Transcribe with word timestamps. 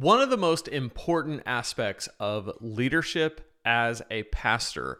One 0.00 0.22
of 0.22 0.30
the 0.30 0.38
most 0.38 0.66
important 0.66 1.42
aspects 1.44 2.08
of 2.18 2.50
leadership 2.62 3.52
as 3.66 4.00
a 4.10 4.22
pastor 4.22 4.98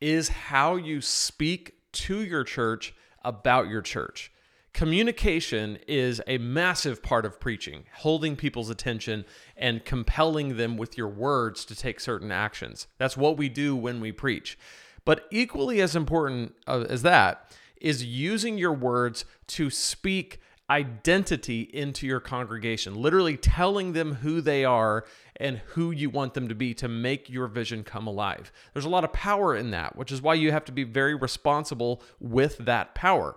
is 0.00 0.28
how 0.28 0.74
you 0.74 1.00
speak 1.00 1.76
to 1.92 2.20
your 2.20 2.42
church 2.42 2.92
about 3.22 3.68
your 3.68 3.80
church. 3.80 4.32
Communication 4.72 5.78
is 5.86 6.20
a 6.26 6.38
massive 6.38 7.00
part 7.00 7.24
of 7.24 7.38
preaching, 7.38 7.84
holding 7.98 8.34
people's 8.34 8.70
attention 8.70 9.24
and 9.56 9.84
compelling 9.84 10.56
them 10.56 10.76
with 10.76 10.98
your 10.98 11.06
words 11.06 11.64
to 11.66 11.76
take 11.76 12.00
certain 12.00 12.32
actions. 12.32 12.88
That's 12.98 13.16
what 13.16 13.36
we 13.36 13.48
do 13.48 13.76
when 13.76 14.00
we 14.00 14.10
preach. 14.10 14.58
But 15.04 15.28
equally 15.30 15.80
as 15.80 15.94
important 15.94 16.56
uh, 16.66 16.86
as 16.88 17.02
that 17.02 17.52
is 17.80 18.04
using 18.04 18.58
your 18.58 18.72
words 18.72 19.24
to 19.46 19.70
speak 19.70 20.40
identity 20.70 21.62
into 21.62 22.06
your 22.06 22.20
congregation, 22.20 22.94
literally 22.94 23.36
telling 23.36 23.92
them 23.92 24.14
who 24.14 24.40
they 24.40 24.64
are 24.64 25.04
and 25.36 25.58
who 25.58 25.90
you 25.90 26.08
want 26.08 26.34
them 26.34 26.48
to 26.48 26.54
be 26.54 26.72
to 26.74 26.88
make 26.88 27.28
your 27.28 27.48
vision 27.48 27.82
come 27.82 28.06
alive. 28.06 28.52
There's 28.72 28.84
a 28.84 28.90
lot 28.90 29.04
of 29.04 29.12
power 29.12 29.56
in 29.56 29.72
that, 29.72 29.96
which 29.96 30.12
is 30.12 30.22
why 30.22 30.34
you 30.34 30.52
have 30.52 30.64
to 30.66 30.72
be 30.72 30.84
very 30.84 31.14
responsible 31.14 32.02
with 32.20 32.58
that 32.58 32.94
power. 32.94 33.36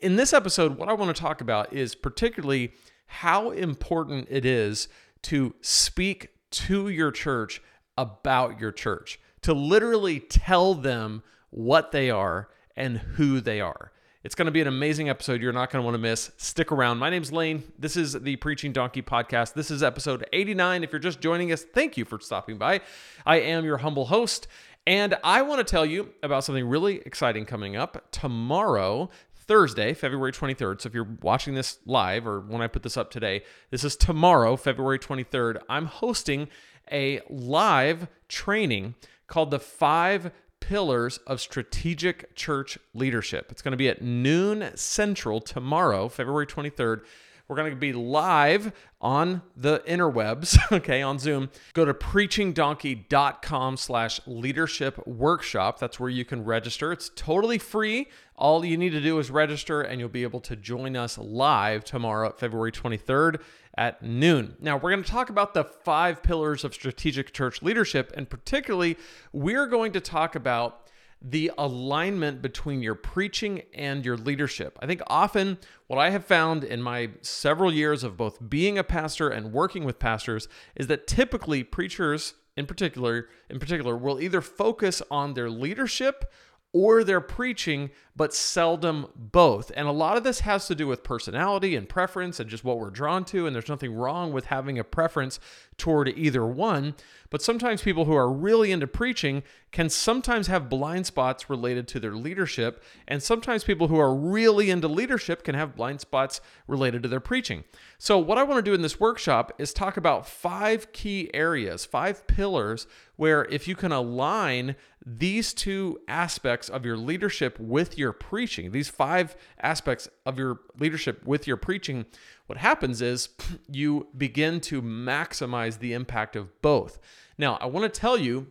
In 0.00 0.16
this 0.16 0.32
episode, 0.32 0.78
what 0.78 0.88
I 0.88 0.94
want 0.94 1.14
to 1.14 1.20
talk 1.20 1.40
about 1.42 1.72
is 1.74 1.94
particularly 1.94 2.72
how 3.06 3.50
important 3.50 4.28
it 4.30 4.46
is 4.46 4.88
to 5.22 5.54
speak 5.60 6.30
to 6.50 6.88
your 6.88 7.10
church 7.10 7.60
about 7.98 8.58
your 8.58 8.72
church, 8.72 9.20
to 9.42 9.52
literally 9.52 10.20
tell 10.20 10.74
them 10.74 11.22
what 11.50 11.92
they 11.92 12.10
are 12.10 12.48
and 12.76 12.96
who 12.98 13.40
they 13.40 13.60
are. 13.60 13.92
It's 14.24 14.36
going 14.36 14.46
to 14.46 14.52
be 14.52 14.60
an 14.60 14.68
amazing 14.68 15.08
episode 15.08 15.42
you're 15.42 15.52
not 15.52 15.72
going 15.72 15.82
to 15.82 15.84
want 15.84 15.96
to 15.96 15.98
miss. 15.98 16.30
Stick 16.36 16.70
around. 16.70 16.98
My 16.98 17.10
name's 17.10 17.32
Lane. 17.32 17.64
This 17.76 17.96
is 17.96 18.12
the 18.12 18.36
Preaching 18.36 18.72
Donkey 18.72 19.02
podcast. 19.02 19.54
This 19.54 19.68
is 19.68 19.82
episode 19.82 20.24
89. 20.32 20.84
If 20.84 20.92
you're 20.92 21.00
just 21.00 21.20
joining 21.20 21.50
us, 21.50 21.64
thank 21.64 21.96
you 21.96 22.04
for 22.04 22.20
stopping 22.20 22.56
by. 22.56 22.82
I 23.26 23.40
am 23.40 23.64
your 23.64 23.78
humble 23.78 24.04
host, 24.04 24.46
and 24.86 25.16
I 25.24 25.42
want 25.42 25.58
to 25.58 25.68
tell 25.68 25.84
you 25.84 26.10
about 26.22 26.44
something 26.44 26.68
really 26.68 26.98
exciting 26.98 27.46
coming 27.46 27.74
up 27.74 28.12
tomorrow. 28.12 29.10
Thursday, 29.34 29.92
February 29.92 30.30
23rd. 30.30 30.82
So 30.82 30.86
if 30.86 30.94
you're 30.94 31.16
watching 31.20 31.54
this 31.54 31.80
live 31.84 32.24
or 32.24 32.42
when 32.42 32.62
I 32.62 32.68
put 32.68 32.84
this 32.84 32.96
up 32.96 33.10
today, 33.10 33.42
this 33.70 33.82
is 33.82 33.96
tomorrow, 33.96 34.54
February 34.54 35.00
23rd. 35.00 35.60
I'm 35.68 35.86
hosting 35.86 36.48
a 36.92 37.22
live 37.28 38.06
training 38.28 38.94
called 39.26 39.50
the 39.50 39.58
Five 39.58 40.30
pillars 40.72 41.18
of 41.26 41.38
strategic 41.38 42.34
church 42.34 42.78
leadership. 42.94 43.48
It's 43.50 43.60
going 43.60 43.72
to 43.72 43.76
be 43.76 43.90
at 43.90 44.00
noon 44.00 44.74
central 44.74 45.38
tomorrow, 45.38 46.08
February 46.08 46.46
23rd. 46.46 47.02
We're 47.46 47.56
going 47.56 47.72
to 47.72 47.76
be 47.76 47.92
live 47.92 48.72
on 48.98 49.42
the 49.54 49.80
interwebs, 49.80 50.56
okay, 50.72 51.02
on 51.02 51.18
Zoom. 51.18 51.50
Go 51.74 51.84
to 51.84 51.92
preachingdonkey.com 51.92 53.76
slash 53.76 54.22
leadership 54.26 55.06
workshop. 55.06 55.78
That's 55.78 56.00
where 56.00 56.08
you 56.08 56.24
can 56.24 56.42
register. 56.42 56.90
It's 56.90 57.10
totally 57.14 57.58
free. 57.58 58.08
All 58.34 58.64
you 58.64 58.78
need 58.78 58.92
to 58.92 59.02
do 59.02 59.18
is 59.18 59.30
register 59.30 59.82
and 59.82 60.00
you'll 60.00 60.08
be 60.08 60.22
able 60.22 60.40
to 60.40 60.56
join 60.56 60.96
us 60.96 61.18
live 61.18 61.84
tomorrow, 61.84 62.32
February 62.32 62.72
23rd 62.72 63.42
at 63.76 64.02
noon. 64.02 64.56
Now, 64.60 64.76
we're 64.76 64.90
going 64.90 65.02
to 65.02 65.10
talk 65.10 65.30
about 65.30 65.54
the 65.54 65.64
five 65.64 66.22
pillars 66.22 66.64
of 66.64 66.74
strategic 66.74 67.32
church 67.32 67.62
leadership, 67.62 68.12
and 68.16 68.28
particularly, 68.28 68.96
we're 69.32 69.66
going 69.66 69.92
to 69.92 70.00
talk 70.00 70.34
about 70.34 70.82
the 71.24 71.52
alignment 71.56 72.42
between 72.42 72.82
your 72.82 72.96
preaching 72.96 73.62
and 73.74 74.04
your 74.04 74.16
leadership. 74.16 74.76
I 74.82 74.86
think 74.86 75.02
often 75.06 75.58
what 75.86 75.98
I 75.98 76.10
have 76.10 76.24
found 76.24 76.64
in 76.64 76.82
my 76.82 77.10
several 77.20 77.72
years 77.72 78.02
of 78.02 78.16
both 78.16 78.38
being 78.50 78.76
a 78.76 78.84
pastor 78.84 79.28
and 79.28 79.52
working 79.52 79.84
with 79.84 79.98
pastors 79.98 80.48
is 80.74 80.88
that 80.88 81.06
typically 81.06 81.62
preachers 81.62 82.34
in 82.56 82.66
particular 82.66 83.28
in 83.48 83.58
particular 83.58 83.96
will 83.96 84.20
either 84.20 84.40
focus 84.40 85.00
on 85.10 85.34
their 85.34 85.48
leadership 85.48 86.30
or 86.72 87.04
they're 87.04 87.20
preaching, 87.20 87.90
but 88.16 88.32
seldom 88.34 89.06
both. 89.14 89.70
And 89.76 89.86
a 89.86 89.92
lot 89.92 90.16
of 90.16 90.24
this 90.24 90.40
has 90.40 90.66
to 90.68 90.74
do 90.74 90.86
with 90.86 91.02
personality 91.02 91.76
and 91.76 91.88
preference 91.88 92.40
and 92.40 92.48
just 92.48 92.64
what 92.64 92.78
we're 92.78 92.90
drawn 92.90 93.24
to. 93.26 93.46
And 93.46 93.54
there's 93.54 93.68
nothing 93.68 93.94
wrong 93.94 94.32
with 94.32 94.46
having 94.46 94.78
a 94.78 94.84
preference 94.84 95.38
toward 95.76 96.08
either 96.08 96.46
one. 96.46 96.94
But 97.30 97.42
sometimes 97.42 97.82
people 97.82 98.06
who 98.06 98.14
are 98.14 98.30
really 98.30 98.72
into 98.72 98.86
preaching 98.86 99.42
can 99.72 99.88
sometimes 99.88 100.48
have 100.48 100.68
blind 100.68 101.06
spots 101.06 101.48
related 101.48 101.88
to 101.88 101.98
their 101.98 102.14
leadership. 102.14 102.82
And 103.08 103.22
sometimes 103.22 103.64
people 103.64 103.88
who 103.88 103.98
are 103.98 104.14
really 104.14 104.70
into 104.70 104.86
leadership 104.86 105.42
can 105.42 105.54
have 105.54 105.74
blind 105.74 106.02
spots 106.02 106.42
related 106.68 107.02
to 107.02 107.08
their 107.08 107.20
preaching. 107.20 107.64
So, 107.98 108.18
what 108.18 108.38
I 108.38 108.42
want 108.42 108.62
to 108.62 108.70
do 108.70 108.74
in 108.74 108.82
this 108.82 109.00
workshop 109.00 109.52
is 109.58 109.72
talk 109.72 109.96
about 109.96 110.28
five 110.28 110.92
key 110.92 111.30
areas, 111.32 111.86
five 111.86 112.26
pillars 112.26 112.86
where 113.16 113.44
if 113.46 113.66
you 113.66 113.74
can 113.74 113.92
align 113.92 114.76
these 115.04 115.54
two 115.54 116.00
aspects 116.08 116.68
of 116.68 116.84
your 116.84 116.96
leadership 116.96 117.58
with 117.58 117.96
your 117.96 118.12
preaching, 118.12 118.72
these 118.72 118.88
five 118.88 119.36
aspects 119.60 120.08
of 120.26 120.38
your 120.38 120.60
leadership 120.78 121.24
with 121.26 121.46
your 121.46 121.56
preaching, 121.56 122.04
what 122.46 122.58
happens 122.58 123.00
is 123.00 123.30
you 123.70 124.08
begin 124.16 124.60
to 124.60 124.82
maximize 124.82 125.78
the 125.78 125.92
impact 125.92 126.36
of 126.36 126.60
both. 126.60 126.98
Now, 127.38 127.56
I 127.60 127.66
want 127.66 127.92
to 127.92 128.00
tell 128.00 128.18
you 128.18 128.48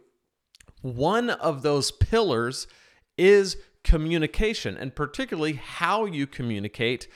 one 0.82 1.30
of 1.30 1.62
those 1.62 1.92
pillars 1.92 2.68
is 3.18 3.58
communication, 3.84 4.78
and 4.78 4.96
particularly 4.96 5.54
how 5.54 6.06
you 6.06 6.28
communicate 6.28 7.08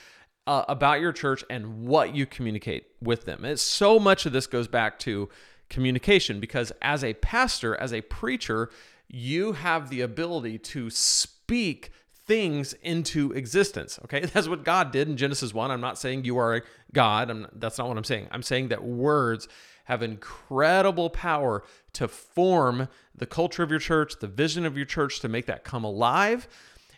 uh, 0.48 0.64
about 0.68 1.02
your 1.02 1.12
church 1.12 1.44
and 1.50 1.86
what 1.86 2.16
you 2.16 2.26
communicate 2.26 2.88
with 3.02 3.26
them. 3.26 3.44
And 3.44 3.60
so 3.60 4.00
much 4.00 4.26
of 4.26 4.34
this 4.34 4.48
goes 4.48 4.68
back 4.68 5.00
to 5.00 5.30
communication 5.70 6.40
because 6.40 6.72
as 6.82 7.04
a 7.04 7.14
pastor, 7.16 7.76
as 7.76 7.94
a 7.94 8.02
preacher, 8.02 8.70
you 9.08 9.54
have 9.54 9.90
the 9.90 10.02
ability 10.02 10.60
to 10.60 10.90
speak 10.90 11.92
things 12.28 12.74
into 12.82 13.32
existence. 13.32 14.00
Okay, 14.04 14.20
that's 14.34 14.48
what 14.48 14.64
God 14.64 14.92
did 14.92 15.08
in 15.08 15.18
Genesis 15.18 15.54
1. 15.54 15.72
I'm 15.72 15.82
not 15.82 15.98
saying 15.98 16.26
you 16.26 16.38
are 16.38 16.56
a 16.56 16.62
God. 16.94 17.30
I'm, 17.30 17.48
that's 17.54 17.78
not 17.78 17.88
what 17.88 17.98
I'm 17.98 18.04
saying. 18.04 18.28
I'm 18.32 18.44
saying 18.44 18.70
that 18.70 18.84
words 18.84 19.48
have 19.86 20.04
incredible 20.04 21.10
power 21.10 21.64
to 21.94 22.08
form 22.08 22.88
the 23.16 23.26
culture 23.26 23.64
of 23.64 23.70
your 23.70 23.80
church, 23.80 24.20
the 24.20 24.28
vision 24.28 24.66
of 24.66 24.76
your 24.78 24.86
church, 24.86 25.20
to 25.22 25.28
make 25.28 25.46
that 25.46 25.64
come 25.64 25.84
alive. 25.84 26.48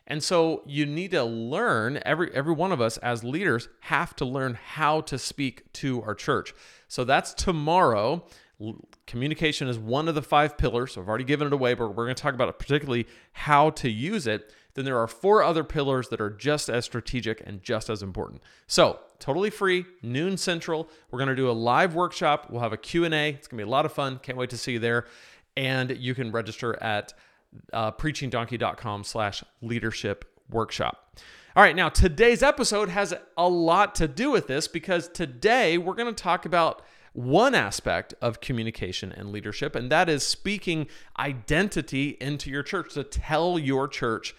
And 0.08 0.24
so 0.24 0.64
you 0.66 0.86
need 0.86 1.12
to 1.12 1.24
learn 1.24 2.00
every 2.06 2.34
every 2.34 2.54
one 2.54 2.72
of 2.72 2.82
us 2.82 2.98
as 2.98 3.24
leaders 3.24 3.68
have 3.82 4.16
to 4.18 4.26
learn 4.26 4.58
how 4.64 5.02
to 5.02 5.20
speak 5.20 5.72
to 5.74 6.02
our 6.04 6.16
church. 6.16 6.54
So 6.88 7.04
that's 7.04 7.34
tomorrow. 7.34 8.26
Communication 9.06 9.68
is 9.68 9.78
one 9.78 10.08
of 10.08 10.16
the 10.16 10.22
five 10.22 10.58
pillars. 10.58 10.94
So 10.94 11.02
I've 11.02 11.08
already 11.08 11.24
given 11.24 11.48
it 11.48 11.54
away, 11.54 11.74
but 11.76 11.90
we're 11.90 12.06
going 12.06 12.16
to 12.16 12.22
talk 12.22 12.34
about 12.34 12.50
it 12.50 12.58
particularly 12.58 13.08
how 13.32 13.70
to 13.72 13.90
use 13.90 14.26
it. 14.26 14.52
Then 14.74 14.86
there 14.86 14.98
are 15.00 15.08
four 15.08 15.44
other 15.44 15.64
pillars 15.64 16.10
that 16.10 16.22
are 16.22 16.30
just 16.30 16.70
as 16.70 16.86
strategic 16.86 17.42
and 17.46 17.62
just 17.64 17.90
as 17.90 18.04
important. 18.04 18.42
So, 18.68 19.00
totally 19.20 19.50
free, 19.50 19.86
noon 20.04 20.38
central. 20.38 20.90
We're 21.10 21.18
going 21.18 21.30
to 21.30 21.36
do 21.36 21.50
a 21.50 21.52
live 21.52 21.96
workshop. 21.96 22.48
We'll 22.50 22.62
have 22.62 22.74
a 22.74 22.78
Q&A. 22.78 23.30
It's 23.30 23.48
going 23.48 23.58
to 23.58 23.64
be 23.66 23.68
a 23.68 23.72
lot 23.72 23.86
of 23.86 23.94
fun. 23.94 24.20
Can't 24.20 24.38
wait 24.38 24.52
to 24.52 24.58
see 24.58 24.74
you 24.74 24.80
there. 24.80 25.06
And 25.56 25.98
you 25.98 26.14
can 26.14 26.32
register 26.32 26.82
at 26.82 27.14
uh, 27.74 27.92
preachingdonkey.com 27.92 29.04
slash 29.04 29.44
leadership 29.62 30.26
workshop. 30.50 31.18
All 31.56 31.64
right, 31.64 31.76
now 31.76 31.90
today's 31.90 32.44
episode 32.44 32.90
has 32.90 33.16
a 33.36 33.50
lot 33.50 33.96
to 33.96 34.08
do 34.08 34.30
with 34.30 34.46
this 34.46 34.68
because 34.68 35.08
today 35.08 35.80
we're 35.80 35.96
going 35.96 36.14
to 36.14 36.24
talk 36.24 36.46
about 36.46 36.84
one 37.18 37.56
aspect 37.56 38.14
of 38.22 38.42
communication 38.42 39.12
and 39.12 39.32
leadership, 39.32 39.76
and 39.76 39.92
that 39.92 40.08
is 40.08 40.22
speaking 40.22 40.88
identity 41.18 42.16
into 42.22 42.52
your 42.52 42.62
church 42.62 42.94
to 42.94 43.04
tell 43.04 43.58
your 43.58 43.88
church 43.88 44.36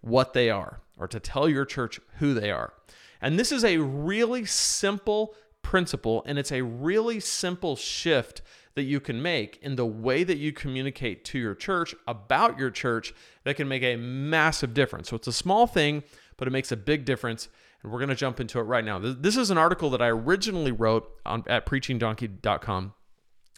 what 0.00 0.32
they 0.32 0.50
are 0.50 0.80
or 0.98 1.06
to 1.06 1.20
tell 1.20 1.48
your 1.48 1.64
church 1.64 2.00
who 2.18 2.34
they 2.34 2.50
are. 2.50 2.72
And 3.20 3.38
this 3.38 3.52
is 3.52 3.64
a 3.64 3.78
really 3.78 4.44
simple 4.44 5.36
principle, 5.62 6.24
and 6.26 6.36
it's 6.36 6.50
a 6.50 6.62
really 6.62 7.20
simple 7.20 7.76
shift 7.76 8.42
that 8.74 8.82
you 8.82 8.98
can 8.98 9.22
make 9.22 9.60
in 9.62 9.76
the 9.76 9.86
way 9.86 10.24
that 10.24 10.38
you 10.38 10.52
communicate 10.52 11.24
to 11.26 11.38
your 11.38 11.54
church 11.54 11.94
about 12.08 12.58
your 12.58 12.70
church 12.70 13.14
that 13.44 13.54
can 13.54 13.68
make 13.68 13.84
a 13.84 13.94
massive 13.94 14.74
difference. 14.74 15.10
So 15.10 15.16
it's 15.16 15.28
a 15.28 15.32
small 15.32 15.68
thing, 15.68 16.02
but 16.36 16.48
it 16.48 16.50
makes 16.50 16.72
a 16.72 16.76
big 16.76 17.04
difference. 17.04 17.48
And 17.86 17.92
we're 17.92 18.00
going 18.00 18.08
to 18.08 18.16
jump 18.16 18.40
into 18.40 18.58
it 18.58 18.64
right 18.64 18.84
now. 18.84 18.98
This 18.98 19.36
is 19.36 19.52
an 19.52 19.58
article 19.58 19.90
that 19.90 20.02
I 20.02 20.08
originally 20.08 20.72
wrote 20.72 21.08
on, 21.24 21.44
at 21.46 21.66
preachingdonkey.com 21.66 22.94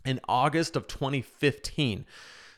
in 0.04 0.20
August 0.28 0.76
of 0.76 0.86
2015. 0.86 2.04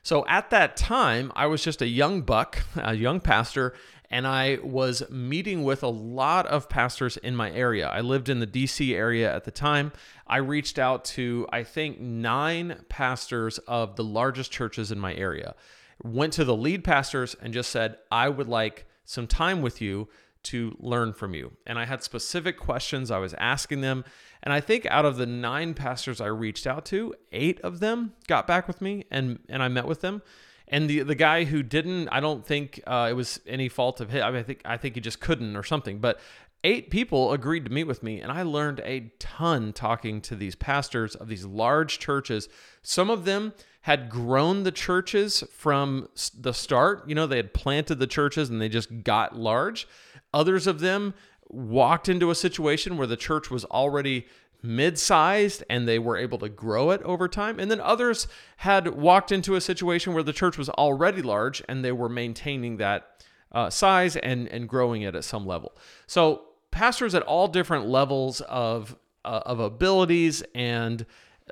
So 0.02 0.26
at 0.26 0.50
that 0.50 0.76
time, 0.76 1.31
I 1.37 1.46
was 1.46 1.62
just 1.62 1.81
a 1.81 1.87
young 1.87 2.22
buck, 2.22 2.64
a 2.75 2.94
young 2.94 3.20
pastor, 3.20 3.75
and 4.11 4.26
I 4.26 4.58
was 4.64 5.08
meeting 5.11 5.62
with 5.62 5.84
a 5.84 5.88
lot 5.88 6.44
of 6.49 6.69
pastors 6.69 7.17
in 7.19 7.37
my 7.37 7.52
area. 7.52 7.87
I 7.87 8.00
lived 8.00 8.28
in 8.28 8.40
the 8.40 8.49
DC 8.49 8.93
area 8.93 9.32
at 9.32 9.44
the 9.44 9.52
time. 9.52 9.93
I 10.26 10.38
reached 10.38 10.76
out 10.76 11.05
to, 11.05 11.46
I 11.52 11.62
think, 11.62 12.00
nine 12.00 12.81
pastors 12.88 13.58
of 13.58 13.94
the 13.94 14.02
largest 14.02 14.50
churches 14.50 14.90
in 14.90 14.99
my 14.99 15.14
area. 15.14 15.55
Went 16.02 16.32
to 16.32 16.44
the 16.44 16.56
lead 16.56 16.82
pastors 16.82 17.37
and 17.40 17.55
just 17.55 17.70
said, 17.70 17.96
I 18.11 18.28
would 18.28 18.49
like 18.49 18.87
some 19.05 19.28
time 19.28 19.62
with 19.62 19.81
you 19.81 20.08
to 20.44 20.76
learn 20.78 21.12
from 21.12 21.34
you. 21.34 21.52
And 21.66 21.78
I 21.78 21.84
had 21.84 22.02
specific 22.02 22.58
questions 22.58 23.10
I 23.10 23.19
was 23.19 23.34
asking 23.34 23.81
them. 23.81 24.04
And 24.42 24.52
I 24.52 24.60
think 24.60 24.87
out 24.87 25.04
of 25.04 25.16
the 25.16 25.26
nine 25.26 25.75
pastors 25.75 26.20
I 26.20 26.26
reached 26.26 26.66
out 26.66 26.84
to, 26.87 27.14
eight 27.32 27.60
of 27.60 27.81
them 27.81 28.14
got 28.26 28.46
back 28.46 28.66
with 28.66 28.81
me 28.81 29.04
and, 29.10 29.38
and 29.48 29.62
I 29.62 29.69
met 29.69 29.87
with 29.87 30.00
them. 30.00 30.22
And 30.70 30.88
the 30.88 31.02
the 31.02 31.16
guy 31.16 31.44
who 31.44 31.64
didn't, 31.64 32.08
I 32.10 32.20
don't 32.20 32.46
think 32.46 32.81
uh, 32.87 33.08
it 33.10 33.14
was 33.14 33.40
any 33.44 33.69
fault 33.69 34.00
of 34.00 34.10
his. 34.10 34.22
I, 34.22 34.31
mean, 34.31 34.38
I 34.38 34.42
think 34.44 34.62
I 34.64 34.76
think 34.76 34.94
he 34.94 35.00
just 35.00 35.19
couldn't 35.19 35.56
or 35.56 35.64
something. 35.64 35.98
But 35.98 36.20
eight 36.62 36.90
people 36.90 37.32
agreed 37.32 37.64
to 37.64 37.72
meet 37.72 37.84
with 37.84 38.04
me, 38.04 38.20
and 38.20 38.31
I 38.31 38.43
learned 38.43 38.81
a 38.84 39.12
ton 39.19 39.72
talking 39.72 40.20
to 40.22 40.36
these 40.36 40.54
pastors 40.54 41.16
of 41.16 41.26
these 41.26 41.44
large 41.44 41.98
churches. 41.98 42.48
Some 42.82 43.10
of 43.10 43.25
them 43.25 43.52
had 43.82 44.10
grown 44.10 44.62
the 44.62 44.72
churches 44.72 45.43
from 45.50 46.08
the 46.38 46.52
start. 46.52 47.08
You 47.08 47.14
know, 47.14 47.26
they 47.26 47.38
had 47.38 47.54
planted 47.54 47.98
the 47.98 48.06
churches 48.06 48.50
and 48.50 48.60
they 48.60 48.69
just 48.69 49.02
got 49.02 49.36
large. 49.36 49.88
Others 50.32 50.67
of 50.67 50.81
them 50.81 51.15
walked 51.49 52.09
into 52.09 52.31
a 52.31 52.35
situation 52.35 52.97
where 52.97 53.06
the 53.06 53.17
church 53.17 53.50
was 53.50 53.65
already 53.67 54.27
mid-sized 54.62 55.65
and 55.71 55.88
they 55.88 55.99
were 55.99 56.17
able 56.17 56.38
to 56.38 56.49
grow 56.49 56.91
it 56.91 57.03
over 57.03 57.29
time. 57.29 57.59
And 57.59 57.71
then 57.71 57.81
others 57.81 58.29
had 58.59 58.88
walked 58.88 59.32
into 59.32 59.55
a 59.55 59.61
situation 59.61 60.12
where 60.12 60.23
the 60.23 60.32
church 60.32 60.59
was 60.59 60.69
already 60.71 61.23
large 61.23 61.62
and 61.69 61.85
they 61.85 61.93
were 61.93 62.09
maintaining 62.09 62.77
that 62.77 63.25
uh, 63.53 63.69
size 63.69 64.17
and 64.17 64.47
and 64.49 64.69
growing 64.69 65.03
it 65.03 65.17
at 65.17 65.25
some 65.25 65.47
level. 65.47 65.73
So 66.06 66.43
pastors 66.71 67.15
at 67.15 67.23
all 67.23 67.49
different 67.49 67.87
levels 67.87 68.41
of 68.43 68.97
uh, 69.25 69.41
of 69.44 69.61
abilities 69.61 70.43
and 70.55 71.05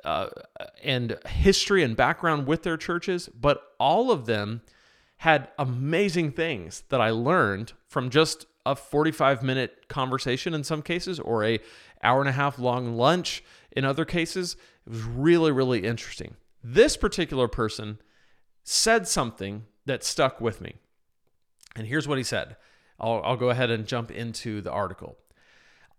uh, 0.03 0.29
and 0.83 1.17
history 1.27 1.83
and 1.83 1.95
background 1.95 2.47
with 2.47 2.63
their 2.63 2.77
churches 2.77 3.27
but 3.27 3.73
all 3.79 4.11
of 4.11 4.25
them 4.25 4.61
had 5.17 5.49
amazing 5.59 6.31
things 6.31 6.83
that 6.87 7.01
I 7.01 7.09
learned 7.09 7.73
from 7.85 8.09
just 8.09 8.45
a 8.65 8.75
45 8.75 9.43
minute 9.43 9.87
conversation 9.87 10.53
in 10.53 10.63
some 10.63 10.81
cases 10.81 11.19
or 11.19 11.43
a 11.43 11.59
hour 12.03 12.19
and 12.19 12.29
a 12.29 12.33
half 12.33 12.59
long 12.59 12.95
lunch 12.95 13.43
in 13.71 13.85
other 13.85 14.05
cases 14.05 14.55
it 14.85 14.91
was 14.91 15.03
really 15.03 15.51
really 15.51 15.83
interesting 15.83 16.35
this 16.63 16.97
particular 16.97 17.47
person 17.47 17.99
said 18.63 19.07
something 19.07 19.65
that 19.85 20.03
stuck 20.03 20.39
with 20.41 20.61
me 20.61 20.75
and 21.75 21.87
here's 21.87 22.07
what 22.07 22.17
he 22.17 22.23
said 22.23 22.55
I'll, 22.99 23.21
I'll 23.23 23.37
go 23.37 23.49
ahead 23.49 23.69
and 23.69 23.87
jump 23.87 24.11
into 24.11 24.61
the 24.61 24.71
article 24.71 25.17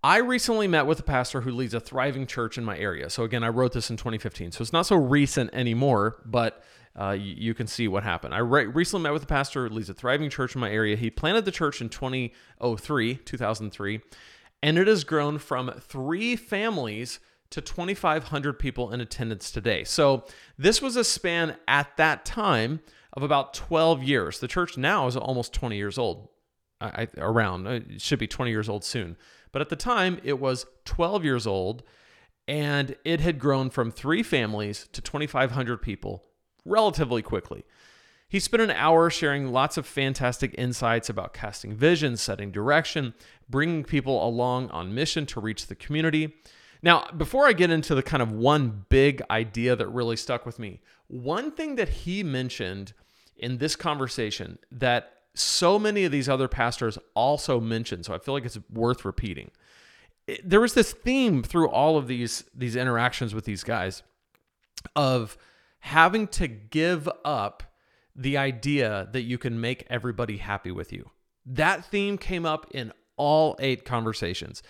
I 0.03 0.19
recently 0.19 0.67
met 0.67 0.87
with 0.87 0.99
a 1.01 1.03
pastor 1.03 1.43
who 1.43 1.51
leads 1.51 1.75
a 1.75 1.81
thriving 1.81 2.27
church 2.27 2.57
in 2.57 2.65
my 2.65 2.79
area. 2.79 3.11
So, 3.11 3.23
again, 3.23 3.45
I 3.45 3.49
wrote 3.49 3.73
this 3.73 3.91
in 3.91 3.99
2015. 3.99 4.53
So, 4.53 4.63
it's 4.63 4.73
not 4.73 4.87
so 4.87 4.97
recent 4.97 5.53
anymore, 5.53 6.23
but 6.25 6.65
uh, 6.99 7.11
you, 7.11 7.35
you, 7.37 7.55
can 7.55 7.67
see 7.67 7.89
what 7.89 8.03
happened. 8.03 8.35
I 8.35 8.39
re- 8.39 8.67
recently 8.67 9.05
met 9.05 9.13
with 9.13 9.23
a 9.23 9.27
pastor 9.27 9.69
who 9.69 9.75
leads 9.75 9.89
a 9.89 9.95
thriving 9.95 10.29
church 10.31 10.55
in 10.55 10.61
my 10.61 10.71
area. 10.71 10.97
He 10.97 11.11
planted 11.11 11.45
the 11.45 11.53
church 11.53 11.81
in 11.81 11.89
2003, 11.89 13.15
2003, 13.17 14.01
and 14.63 14.79
it 14.79 14.87
has 14.87 15.05
grown 15.05 15.39
from 15.39 15.71
three 15.81 16.37
families 16.37 17.21
to 17.51 17.61
2,500 17.61 18.59
people 18.59 18.93
in 18.93 19.01
attendance 19.01 19.51
today. 19.51 19.85
So, 19.85 20.25
this 20.59 20.81
was 20.83 20.97
a 20.97 21.05
span 21.05 21.57
at 21.67 21.97
that 21.97 22.25
time 22.25 22.81
of 23.13 23.23
about 23.23 23.55
12 23.55 24.03
years. 24.03 24.39
The 24.39 24.49
church 24.49 24.77
now 24.77 25.07
is 25.07 25.17
almost 25.17 25.53
20 25.53 25.77
years 25.77 25.99
old, 25.99 26.29
I, 26.81 27.09
around. 27.17 27.67
It 27.67 28.01
should 28.01 28.21
be 28.21 28.29
20 28.29 28.51
years 28.51 28.69
old 28.69 28.85
soon. 28.85 29.17
But 29.53 29.63
at 29.63 29.69
the 29.69 29.77
time, 29.77 30.21
it 30.23 30.39
was 30.39 30.67
12 30.85 31.25
years 31.25 31.47
old 31.47 31.83
and 32.51 32.97
it 33.05 33.21
had 33.21 33.39
grown 33.39 33.71
from 33.71 33.93
three 33.93 34.25
families 34.25 34.89
to 34.93 35.01
2,500 35.01 35.81
people 35.81 36.25
relatively 36.65 37.23
quickly. 37.23 37.65
He 38.29 38.39
spent 38.39 38.63
an 38.63 38.71
hour 38.71 39.11
sharing 39.11 39.53
lots 39.53 39.77
of 39.77 39.87
fantastic 39.87 40.55
insights 40.57 41.09
about 41.09 41.35
casting 41.35 41.75
vision, 41.75 42.17
setting 42.17 42.53
direction, 42.53 43.15
bringing 43.49 43.83
people 43.83 44.25
along 44.25 44.71
on 44.71 44.95
mission 44.95 45.27
to 45.27 45.41
reach 45.41 45.67
the 45.67 45.75
community. 45.75 46.35
Now, 46.81 47.07
before 47.17 47.47
I 47.47 47.53
get 47.53 47.71
into 47.71 47.95
the 47.95 48.05
kind 48.05 48.23
of 48.23 48.31
one 48.31 48.87
big 48.89 49.21
idea 49.31 49.75
that 49.75 49.89
really 49.89 50.17
stuck 50.17 50.47
with 50.47 50.61
me, 50.61 50.81
one 51.09 51.51
thing 51.51 51.75
that 51.75 51.89
he 51.89 52.23
mentioned 52.23 52.93
in 53.37 53.59
this 53.59 53.75
conversation 53.75 54.59
that 54.71 55.13
so 55.35 55.79
many 55.79 56.05
of 56.05 56.13
these 56.13 56.29
other 56.29 56.49
pastors 56.49 56.99
also 57.15 57.61
mentioned, 57.61 58.07
so 58.07 58.15
I 58.15 58.19
feel 58.19 58.35
like 58.35 58.45
it's 58.45 58.59
worth 58.73 59.05
repeating. 59.05 59.51
There 60.45 60.61
was 60.61 60.75
this 60.75 60.93
theme 60.93 61.43
through 61.43 61.69
all 61.69 61.97
of 61.97 62.07
these 62.07 62.45
these 62.55 62.77
interactions 62.77 63.35
with 63.35 63.45
these 63.45 63.65
guys 63.65 64.03
of 64.95 65.37
having 65.81 66.27
to 66.29 66.49
give 66.49 67.09
up 67.25 67.63
the 68.15 68.37
idea 68.37 69.09
that 69.13 69.23
you 69.23 69.39
can 69.39 69.61
make 69.61 69.87
everybody 69.89 70.37
happy 70.37 70.71
with 70.71 70.93
you. 70.93 71.11
That 71.47 71.85
theme 71.85 72.19
came 72.19 72.45
up 72.45 72.67
in 72.71 72.93
all 73.17 73.57
eight 73.59 73.85
conversations. 73.85 74.63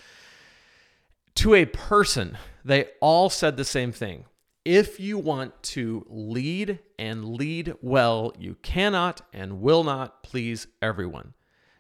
To 1.37 1.55
a 1.55 1.65
person, 1.65 2.37
they 2.65 2.87
all 3.01 3.31
said 3.31 3.57
the 3.57 3.65
same 3.65 3.93
thing. 3.93 4.25
If 4.65 5.01
you 5.01 5.17
want 5.19 5.63
to 5.65 6.05
lead 6.09 6.81
and 6.99 7.25
lead 7.37 7.75
well, 7.81 8.33
you 8.39 8.57
cannot 8.63 9.23
and 9.33 9.61
will 9.61 9.85
not 9.85 10.23
please 10.23 10.67
everyone. 10.83 11.35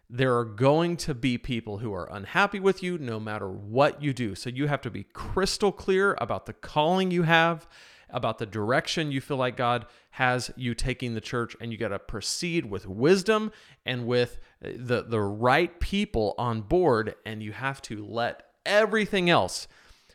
There 0.08 0.36
are 0.38 0.44
going 0.44 0.96
to 0.98 1.14
be 1.14 1.38
people 1.38 1.78
who 1.78 1.92
are 1.92 2.10
unhappy 2.10 2.58
with 2.58 2.82
you 2.82 2.98
no 2.98 3.20
matter 3.20 3.48
what 3.48 4.02
you 4.02 4.12
do. 4.12 4.34
So 4.34 4.50
you 4.50 4.66
have 4.66 4.80
to 4.80 4.90
be 4.90 5.04
crystal 5.04 5.70
clear 5.70 6.16
about 6.20 6.46
the 6.46 6.52
calling 6.52 7.10
you 7.10 7.24
have, 7.24 7.68
about 8.12 8.38
the 8.38 8.46
direction 8.46 9.12
you 9.12 9.20
feel 9.20 9.36
like 9.36 9.56
God 9.56 9.86
has 10.12 10.50
you 10.56 10.74
taking 10.74 11.14
the 11.14 11.20
church, 11.20 11.56
and 11.60 11.72
you 11.72 11.78
got 11.78 11.88
to 11.88 11.98
proceed 11.98 12.66
with 12.66 12.86
wisdom 12.86 13.52
and 13.86 14.06
with 14.06 14.38
uh, 14.64 14.70
the, 14.76 15.02
the 15.02 15.20
right 15.20 15.78
people 15.80 16.34
on 16.38 16.62
board, 16.62 17.14
and 17.24 17.42
you 17.42 17.52
have 17.52 17.80
to 17.82 18.04
let 18.04 18.42
everything 18.66 19.30
else 19.30 19.68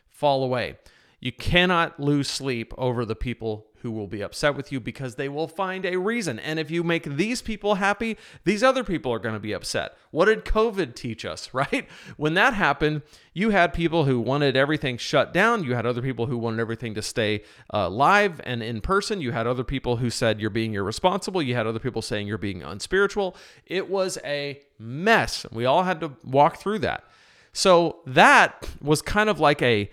fall 0.08 0.44
away. 0.44 0.76
You 1.20 1.32
cannot 1.32 1.98
lose 1.98 2.28
sleep 2.28 2.72
over 2.76 3.04
the 3.04 3.16
people 3.16 3.65
who 3.82 3.90
will 3.90 4.06
be 4.06 4.22
upset 4.22 4.54
with 4.54 4.72
you 4.72 4.80
because 4.80 5.14
they 5.14 5.28
will 5.28 5.48
find 5.48 5.84
a 5.84 5.96
reason. 5.96 6.38
And 6.38 6.58
if 6.58 6.70
you 6.70 6.82
make 6.82 7.04
these 7.04 7.42
people 7.42 7.76
happy, 7.76 8.16
these 8.44 8.62
other 8.62 8.84
people 8.84 9.12
are 9.12 9.18
going 9.18 9.34
to 9.34 9.40
be 9.40 9.52
upset. 9.52 9.96
What 10.10 10.26
did 10.26 10.44
COVID 10.44 10.94
teach 10.94 11.24
us, 11.24 11.50
right? 11.54 11.86
When 12.16 12.34
that 12.34 12.54
happened, 12.54 13.02
you 13.34 13.50
had 13.50 13.72
people 13.72 14.04
who 14.04 14.20
wanted 14.20 14.56
everything 14.56 14.96
shut 14.96 15.32
down. 15.32 15.64
You 15.64 15.74
had 15.74 15.86
other 15.86 16.02
people 16.02 16.26
who 16.26 16.38
wanted 16.38 16.60
everything 16.60 16.94
to 16.94 17.02
stay 17.02 17.42
uh, 17.72 17.88
live 17.88 18.40
and 18.44 18.62
in 18.62 18.80
person. 18.80 19.20
You 19.20 19.32
had 19.32 19.46
other 19.46 19.64
people 19.64 19.96
who 19.96 20.10
said 20.10 20.40
you're 20.40 20.50
being 20.50 20.74
irresponsible. 20.74 21.42
You 21.42 21.54
had 21.54 21.66
other 21.66 21.78
people 21.78 22.02
saying 22.02 22.26
you're 22.26 22.38
being 22.38 22.62
unspiritual. 22.62 23.36
It 23.66 23.90
was 23.90 24.18
a 24.24 24.60
mess. 24.78 25.46
We 25.52 25.64
all 25.64 25.82
had 25.84 26.00
to 26.00 26.12
walk 26.24 26.58
through 26.58 26.80
that. 26.80 27.04
So 27.52 28.00
that 28.06 28.68
was 28.82 29.00
kind 29.00 29.30
of 29.30 29.40
like 29.40 29.62
a 29.62 29.90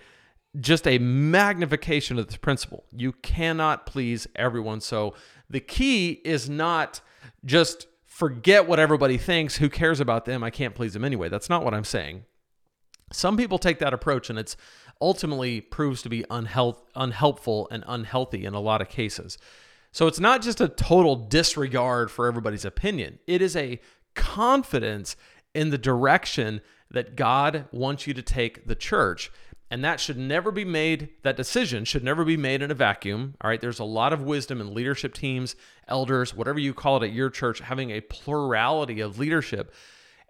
just 0.60 0.86
a 0.86 0.98
magnification 0.98 2.18
of 2.18 2.26
this 2.26 2.36
principle. 2.36 2.84
You 2.92 3.12
cannot 3.12 3.86
please 3.86 4.26
everyone. 4.36 4.80
So 4.80 5.14
the 5.50 5.60
key 5.60 6.20
is 6.24 6.48
not 6.48 7.00
just 7.44 7.86
forget 8.06 8.68
what 8.68 8.78
everybody 8.78 9.18
thinks. 9.18 9.56
Who 9.56 9.68
cares 9.68 10.00
about 10.00 10.24
them? 10.24 10.44
I 10.44 10.50
can't 10.50 10.74
please 10.74 10.92
them 10.92 11.04
anyway. 11.04 11.28
That's 11.28 11.50
not 11.50 11.64
what 11.64 11.74
I'm 11.74 11.84
saying. 11.84 12.24
Some 13.12 13.36
people 13.36 13.58
take 13.58 13.78
that 13.80 13.94
approach 13.94 14.30
and 14.30 14.38
it's 14.38 14.56
ultimately 15.00 15.60
proves 15.60 16.02
to 16.02 16.08
be 16.08 16.24
unhealth, 16.30 16.82
unhelpful 16.94 17.68
and 17.70 17.84
unhealthy 17.86 18.44
in 18.44 18.54
a 18.54 18.60
lot 18.60 18.80
of 18.80 18.88
cases. 18.88 19.38
So 19.92 20.06
it's 20.06 20.20
not 20.20 20.42
just 20.42 20.60
a 20.60 20.68
total 20.68 21.14
disregard 21.14 22.10
for 22.10 22.26
everybody's 22.26 22.64
opinion. 22.64 23.18
It 23.26 23.42
is 23.42 23.54
a 23.54 23.80
confidence 24.14 25.16
in 25.54 25.70
the 25.70 25.78
direction 25.78 26.60
that 26.90 27.16
God 27.16 27.66
wants 27.72 28.06
you 28.06 28.14
to 28.14 28.22
take 28.22 28.66
the 28.66 28.74
church. 28.74 29.30
And 29.74 29.82
that 29.82 29.98
should 29.98 30.16
never 30.16 30.52
be 30.52 30.64
made, 30.64 31.08
that 31.22 31.36
decision 31.36 31.84
should 31.84 32.04
never 32.04 32.24
be 32.24 32.36
made 32.36 32.62
in 32.62 32.70
a 32.70 32.74
vacuum. 32.74 33.34
All 33.40 33.50
right. 33.50 33.60
There's 33.60 33.80
a 33.80 33.84
lot 33.84 34.12
of 34.12 34.22
wisdom 34.22 34.60
in 34.60 34.72
leadership 34.72 35.14
teams, 35.14 35.56
elders, 35.88 36.32
whatever 36.32 36.60
you 36.60 36.72
call 36.72 37.02
it 37.02 37.06
at 37.06 37.12
your 37.12 37.28
church, 37.28 37.58
having 37.58 37.90
a 37.90 38.00
plurality 38.00 39.00
of 39.00 39.18
leadership 39.18 39.74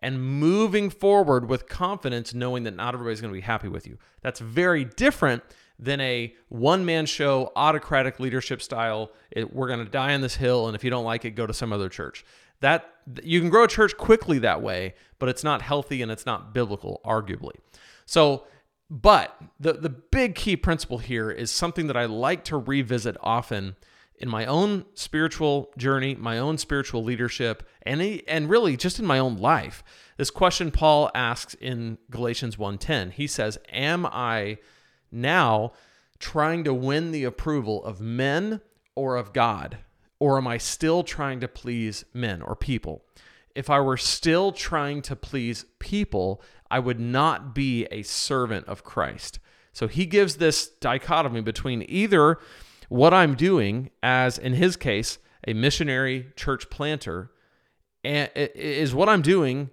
and 0.01 0.19
moving 0.41 0.89
forward 0.89 1.47
with 1.47 1.69
confidence, 1.69 2.33
knowing 2.33 2.63
that 2.63 2.75
not 2.75 2.95
everybody's 2.95 3.21
going 3.21 3.35
to 3.35 3.37
be 3.37 3.43
happy 3.43 3.69
with 3.69 3.87
you. 3.87 3.99
That's 4.23 4.41
very 4.41 4.87
different 4.87 5.43
than 5.79 6.01
a 6.01 6.35
one 6.49 6.87
man 6.87 7.05
show, 7.05 7.53
autocratic 7.55 8.19
leadership 8.19 8.63
style. 8.63 9.13
It, 9.31 9.55
we're 9.55 9.69
going 9.69 9.85
to 9.85 9.91
die 9.91 10.15
on 10.15 10.23
this 10.23 10.37
hill. 10.37 10.69
And 10.69 10.75
if 10.75 10.83
you 10.83 10.89
don't 10.89 11.05
like 11.05 11.27
it, 11.27 11.33
go 11.33 11.47
to 11.47 11.53
some 11.53 11.71
other 11.71 11.91
church. 11.91 12.25
That 12.61 12.95
you 13.23 13.41
can 13.41 13.51
grow 13.51 13.65
a 13.65 13.69
church 13.69 13.95
quickly 13.99 14.39
that 14.39 14.63
way, 14.63 14.95
but 15.19 15.29
it's 15.29 15.45
not 15.45 15.61
healthy 15.61 16.01
and 16.01 16.11
it's 16.11 16.25
not 16.25 16.55
biblical, 16.55 17.03
arguably. 17.05 17.57
So, 18.07 18.45
but 18.91 19.37
the, 19.59 19.73
the 19.75 19.88
big 19.88 20.35
key 20.35 20.57
principle 20.57 20.99
here 20.99 21.31
is 21.31 21.50
something 21.50 21.87
that 21.87 21.97
I 21.97 22.05
like 22.05 22.45
to 22.45 22.57
revisit 22.57 23.17
often 23.21 23.76
in 24.17 24.29
my 24.29 24.47
own 24.47 24.85
spiritual 24.95 25.71
journey, 25.76 26.14
my 26.14 26.38
own 26.38 26.59
spiritual 26.59 27.03
leadership, 27.03 27.69
and, 27.83 28.00
and 28.29 28.49
really 28.49 28.76
just 28.76 28.99
in 28.99 29.07
my 29.07 29.19
own 29.19 29.37
life. 29.37 29.83
This 30.17 30.31
question 30.31 30.71
Paul 30.71 31.11
asks 31.14 31.55
in 31.55 31.99
Galatians 32.11 32.57
1:10. 32.57 33.12
He 33.12 33.26
says, 33.26 33.59
"Am 33.73 34.07
I 34.07 34.59
now 35.11 35.73
trying 36.19 36.62
to 36.64 36.73
win 36.73 37.11
the 37.11 37.25
approval 37.25 37.85
of 37.85 38.00
men 38.00 38.61
or 38.95 39.17
of 39.17 39.33
God? 39.33 39.79
Or 40.21 40.38
am 40.38 40.47
I 40.47 40.59
still 40.59 41.03
trying 41.03 41.41
to 41.41 41.49
please 41.49 42.05
men 42.14 42.41
or 42.41 42.55
people?" 42.55 43.05
If 43.55 43.71
I 43.71 43.81
were 43.81 43.97
still 43.97 44.53
trying 44.53 45.03
to 45.03 45.17
please 45.17 45.65
people, 45.79 46.43
I 46.71 46.79
would 46.79 47.01
not 47.01 47.55
be 47.55 47.87
a 47.87 48.03
servant 48.03 48.67
of 48.67 48.85
Christ. 48.85 49.39
So 49.73 49.89
he 49.89 50.07
gives 50.07 50.37
this 50.37 50.69
dichotomy 50.69 51.41
between 51.41 51.85
either 51.89 52.39
what 52.89 53.15
I'm 53.15 53.35
doing 53.35 53.91
as, 54.03 54.39
in 54.39 54.55
his 54.55 54.77
case, 54.77 55.19
a 55.47 55.53
missionary 55.53 56.33
church 56.37 56.71
planter, 56.71 57.31
and 58.03 58.31
is 58.35 58.95
what 58.95 59.09
I'm 59.09 59.23
doing 59.23 59.71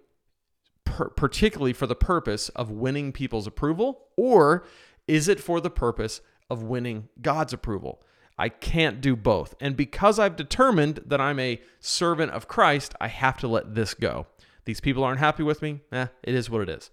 particularly 0.86 1.74
for 1.74 1.88
the 1.88 1.96
purpose 1.96 2.50
of 2.50 2.70
winning 2.70 3.12
people's 3.12 3.48
approval, 3.48 4.08
or 4.18 4.66
is 5.08 5.28
it 5.28 5.40
for 5.40 5.62
the 5.62 5.70
purpose 5.70 6.22
of 6.50 6.64
winning 6.64 7.08
God's 7.22 7.54
approval? 7.54 8.02
I 8.38 8.50
can't 8.50 9.02
do 9.02 9.16
both. 9.16 9.54
And 9.60 9.76
because 9.76 10.20
I've 10.20 10.36
determined 10.36 11.02
that 11.06 11.22
I'm 11.22 11.40
a 11.40 11.62
servant 11.80 12.32
of 12.32 12.48
Christ, 12.48 12.96
I 13.00 13.08
have 13.08 13.38
to 13.40 13.48
let 13.48 13.76
this 13.76 13.94
go. 13.94 14.28
These 14.66 14.80
people 14.80 15.04
aren't 15.04 15.20
happy 15.20 15.44
with 15.44 15.62
me. 15.62 15.82
Eh, 15.92 16.08
it 16.24 16.36
is 16.36 16.50
what 16.50 16.62
it 16.62 16.70
is. 16.70 16.90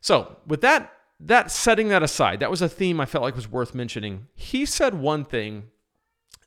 So, 0.00 0.36
with 0.46 0.60
that 0.60 0.92
that 1.20 1.50
setting 1.50 1.88
that 1.88 2.02
aside, 2.02 2.40
that 2.40 2.50
was 2.50 2.60
a 2.60 2.68
theme 2.68 3.00
I 3.00 3.06
felt 3.06 3.22
like 3.22 3.36
was 3.36 3.50
worth 3.50 3.74
mentioning. 3.74 4.26
He 4.34 4.66
said 4.66 4.94
one 4.94 5.24
thing 5.24 5.70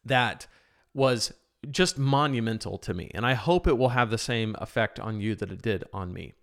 that 0.05 0.45
was 0.93 1.33
just 1.71 1.97
monumental 1.97 2.77
to 2.79 2.93
me, 2.93 3.09
and 3.13 3.25
I 3.25 3.33
hope 3.33 3.65
it 3.65 3.77
will 3.77 3.89
have 3.89 4.09
the 4.09 4.17
same 4.17 4.55
effect 4.59 4.99
on 4.99 5.19
you 5.19 5.35
that 5.35 5.51
it 5.51 5.61
did 5.61 5.83
on 5.91 6.13
me. 6.13 6.33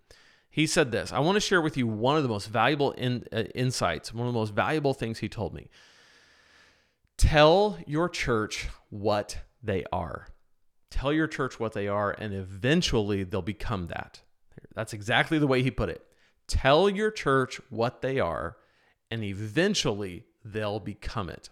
He 0.49 0.67
said 0.67 0.91
this 0.91 1.11
I 1.11 1.19
want 1.19 1.35
to 1.35 1.41
share 1.41 1.61
with 1.61 1.77
you 1.77 1.87
one 1.87 2.17
of 2.17 2.23
the 2.23 2.29
most 2.29 2.47
valuable 2.47 2.91
in, 2.91 3.25
uh, 3.31 3.43
insights, 3.53 4.13
one 4.13 4.27
of 4.27 4.33
the 4.33 4.39
most 4.39 4.53
valuable 4.53 4.93
things 4.93 5.19
he 5.19 5.29
told 5.29 5.53
me. 5.53 5.69
Tell 7.17 7.77
your 7.87 8.09
church 8.09 8.67
what 8.89 9.39
they 9.63 9.85
are. 9.91 10.27
Tell 10.89 11.11
your 11.11 11.27
church 11.27 11.59
what 11.59 11.73
they 11.73 11.87
are, 11.87 12.11
and 12.17 12.33
eventually 12.33 13.23
they'll 13.23 13.41
become 13.41 13.87
that. 13.87 14.21
That's 14.73 14.93
exactly 14.93 15.39
the 15.39 15.47
way 15.47 15.63
he 15.63 15.71
put 15.71 15.89
it. 15.89 16.05
Tell 16.47 16.89
your 16.89 17.11
church 17.11 17.59
what 17.69 18.01
they 18.01 18.19
are, 18.19 18.57
and 19.09 19.23
eventually 19.23 20.25
they'll 20.43 20.79
become 20.79 21.29
it. 21.29 21.49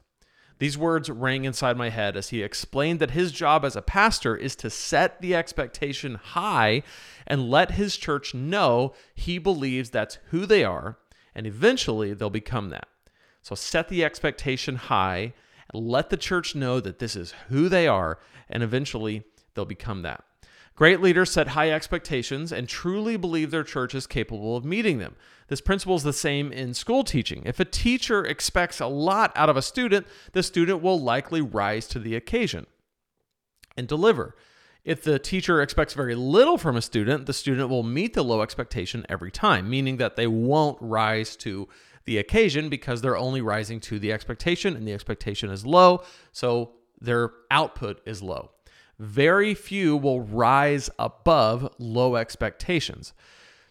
These 0.60 0.78
words 0.78 1.10
rang 1.10 1.46
inside 1.46 1.78
my 1.78 1.90
head 1.90 2.16
as 2.16 2.30
he 2.30 2.44
explained 2.44 3.00
that 3.00 3.12
his 3.12 3.32
job 3.32 3.66
as 3.66 3.76
a 3.76 3.82
pastor 3.82 4.36
is 4.36 4.56
to 4.58 4.70
set 4.70 5.20
the 5.20 5.36
expectation 5.36 6.16
high 6.16 6.84
and 7.26 7.50
let 7.50 7.72
his 7.72 7.98
church 7.98 8.34
know 8.34 8.94
he 9.16 9.40
believes 9.40 9.90
that's 9.90 10.20
who 10.28 10.46
they 10.46 10.64
are, 10.64 11.00
and 11.34 11.48
eventually 11.48 12.14
they'll 12.14 12.30
become 12.30 12.70
that. 12.70 12.88
So 13.42 13.56
set 13.56 13.90
the 13.90 14.06
expectation 14.06 14.76
high, 14.76 15.34
let 15.74 16.10
the 16.10 16.18
church 16.18 16.56
know 16.56 16.80
that 16.80 17.00
this 17.00 17.16
is 17.16 17.34
who 17.50 17.70
they 17.70 17.88
are, 17.88 18.20
and 18.50 18.64
eventually 18.64 19.24
they'll 19.54 19.66
become 19.66 20.02
that. 20.02 20.24
Great 20.76 21.02
leaders 21.02 21.32
set 21.32 21.50
high 21.50 21.70
expectations 21.70 22.52
and 22.52 22.68
truly 22.68 23.16
believe 23.16 23.52
their 23.52 23.64
church 23.64 23.94
is 23.94 24.08
capable 24.08 24.58
of 24.58 24.66
meeting 24.66 24.98
them. 24.98 25.16
This 25.48 25.62
principle 25.62 25.96
is 25.96 26.04
the 26.04 26.14
same 26.14 26.52
in 26.52 26.74
school 26.74 27.04
teaching. 27.04 27.44
If 27.46 27.60
a 27.60 27.66
teacher 27.66 28.26
expects 28.26 28.80
a 28.80 28.88
lot 28.88 29.32
out 29.36 29.50
of 29.50 29.58
a 29.58 29.62
student, 29.62 30.08
the 30.32 30.42
student 30.42 30.82
will 30.82 31.00
likely 31.00 31.42
rise 31.42 31.88
to 31.90 32.00
the 32.00 32.16
occasion 32.16 32.66
and 33.78 33.88
deliver. 33.88 34.36
If 34.84 35.04
the 35.04 35.20
teacher 35.20 35.62
expects 35.62 35.94
very 35.94 36.16
little 36.16 36.58
from 36.58 36.76
a 36.76 36.82
student, 36.82 37.28
the 37.28 37.34
student 37.34 37.70
will 37.70 37.84
meet 37.84 38.16
the 38.16 38.24
low 38.24 38.42
expectation 38.42 39.06
every 39.08 39.32
time, 39.32 39.70
meaning 39.70 39.98
that 39.98 40.16
they 40.16 40.28
won't 40.28 40.78
rise 40.82 41.36
to 41.38 41.70
the 42.06 42.18
occasion 42.18 42.70
because 42.70 43.02
they're 43.02 43.18
only 43.18 43.42
rising 43.42 43.80
to 43.82 44.00
the 44.00 44.12
expectation 44.12 44.76
and 44.76 44.88
the 44.88 44.94
expectation 44.94 45.50
is 45.50 45.66
low, 45.66 46.04
so 46.32 46.74
their 47.00 47.32
output 47.52 48.02
is 48.06 48.22
low. 48.22 48.52
Very 49.00 49.54
few 49.54 49.98
will 49.98 50.22
rise 50.22 50.90
above 51.00 51.74
low 51.80 52.16
expectations. 52.16 53.14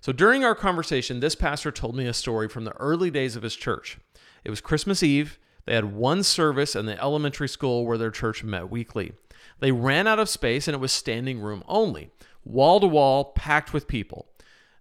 So 0.00 0.12
during 0.12 0.44
our 0.44 0.54
conversation, 0.54 1.20
this 1.20 1.34
pastor 1.34 1.70
told 1.70 1.94
me 1.94 2.06
a 2.06 2.12
story 2.12 2.48
from 2.48 2.64
the 2.64 2.72
early 2.72 3.10
days 3.10 3.36
of 3.36 3.42
his 3.42 3.54
church. 3.54 3.98
It 4.44 4.50
was 4.50 4.60
Christmas 4.60 5.02
Eve. 5.02 5.38
They 5.64 5.74
had 5.74 5.94
one 5.94 6.24
service 6.24 6.74
in 6.74 6.86
the 6.86 7.00
elementary 7.00 7.48
school 7.48 7.86
where 7.86 7.98
their 7.98 8.10
church 8.10 8.42
met 8.42 8.68
weekly. 8.68 9.12
They 9.60 9.70
ran 9.70 10.08
out 10.08 10.18
of 10.18 10.28
space 10.28 10.66
and 10.66 10.74
it 10.74 10.80
was 10.80 10.90
standing 10.90 11.38
room 11.40 11.62
only, 11.68 12.10
wall 12.44 12.80
to 12.80 12.86
wall, 12.86 13.26
packed 13.26 13.72
with 13.72 13.86
people. 13.86 14.26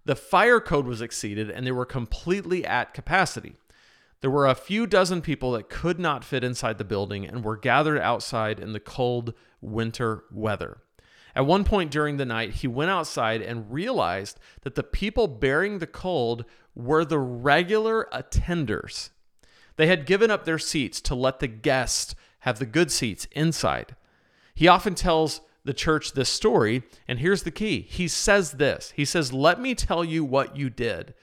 The 0.05 0.15
fire 0.15 0.60
code 0.60 0.88
was 0.88 1.01
exceeded 1.01 1.50
and 1.50 1.65
they 1.65 1.72
were 1.72 1.86
completely 1.86 2.65
at 2.65 2.93
capacity. 2.93 3.55
There 4.22 4.31
were 4.31 4.48
a 4.48 4.55
few 4.55 4.86
dozen 4.86 5.22
people 5.22 5.51
that 5.53 5.70
could 5.70 6.00
not 6.00 6.24
fit 6.24 6.43
inside 6.43 6.77
the 6.77 6.84
building 6.84 7.25
and 7.25 7.43
were 7.43 7.58
gathered 7.58 8.00
outside 8.00 8.60
in 8.60 8.74
the 8.74 8.79
cold 8.79 9.34
winter 9.62 10.24
weather. 10.31 10.77
At 11.36 11.46
one 11.46 11.63
point 11.63 11.91
during 11.91 12.17
the 12.17 12.25
night, 12.25 12.55
he 12.55 12.67
went 12.67 12.91
outside 12.91 13.41
and 13.41 13.72
realized 13.72 14.39
that 14.62 14.75
the 14.75 14.84
people 14.84 15.27
bearing 15.27 15.79
the 15.79 15.88
cold 15.88 16.46
were 16.75 17.05
the 17.05 17.20
regular 17.20 18.08
attenders. 18.12 19.10
They 19.77 19.88
had 19.88 20.05
given 20.05 20.29
up 20.29 20.46
their 20.46 20.60
seats 20.60 21.01
to 21.01 21.15
let 21.15 21.39
the 21.39 21.48
guests 21.48 22.15
have 22.39 22.60
the 22.60 22.65
good 22.65 22.91
seats 22.91 23.27
inside. 23.31 23.96
He 24.53 24.67
often 24.67 24.93
tells 24.93 25.41
the 25.63 25.74
church 25.74 26.13
this 26.13 26.30
story, 26.30 26.84
and 27.08 27.20
here's 27.20 27.44
the 27.44 27.51
key. 27.51 27.82
He 27.82 28.08
says 28.08 28.53
this 28.53 28.94
He 28.96 29.06
says, 29.06 29.34
Let 29.34 29.60
me 29.60 29.75
tell 29.75 30.03
you 30.03 30.24
what 30.24 30.56
you 30.56 30.70
did. 30.70 31.13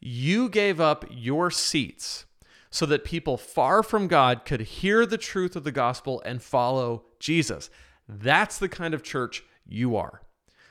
You 0.00 0.48
gave 0.48 0.80
up 0.80 1.04
your 1.10 1.50
seats 1.50 2.24
so 2.70 2.86
that 2.86 3.04
people 3.04 3.36
far 3.36 3.82
from 3.82 4.06
God 4.06 4.44
could 4.44 4.60
hear 4.60 5.06
the 5.06 5.18
truth 5.18 5.56
of 5.56 5.64
the 5.64 5.72
gospel 5.72 6.22
and 6.24 6.42
follow 6.42 7.04
Jesus. 7.18 7.70
That's 8.08 8.58
the 8.58 8.68
kind 8.68 8.94
of 8.94 9.02
church 9.02 9.42
you 9.66 9.96
are. 9.96 10.22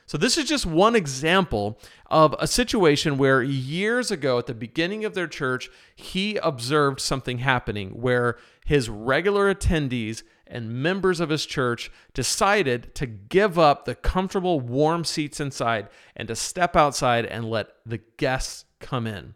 So, 0.05 0.17
this 0.17 0.37
is 0.37 0.45
just 0.45 0.65
one 0.65 0.95
example 0.95 1.77
of 2.05 2.33
a 2.39 2.47
situation 2.47 3.17
where 3.17 3.43
years 3.43 4.09
ago, 4.09 4.39
at 4.39 4.45
the 4.45 4.53
beginning 4.53 5.03
of 5.03 5.13
their 5.13 5.27
church, 5.27 5.69
he 5.97 6.37
observed 6.37 7.01
something 7.01 7.39
happening 7.39 7.89
where 7.89 8.37
his 8.65 8.89
regular 8.89 9.53
attendees 9.53 10.23
and 10.49 10.81
members 10.83 11.19
of 11.19 11.29
his 11.29 11.45
church 11.45 11.91
decided 12.13 12.93
to 12.95 13.05
give 13.05 13.57
up 13.57 13.85
the 13.85 13.95
comfortable, 13.95 14.59
warm 14.59 15.03
seats 15.03 15.39
inside 15.39 15.87
and 16.15 16.27
to 16.27 16.35
step 16.35 16.75
outside 16.75 17.25
and 17.25 17.49
let 17.49 17.69
the 17.85 17.99
guests 18.17 18.65
come 18.79 19.07
in. 19.07 19.35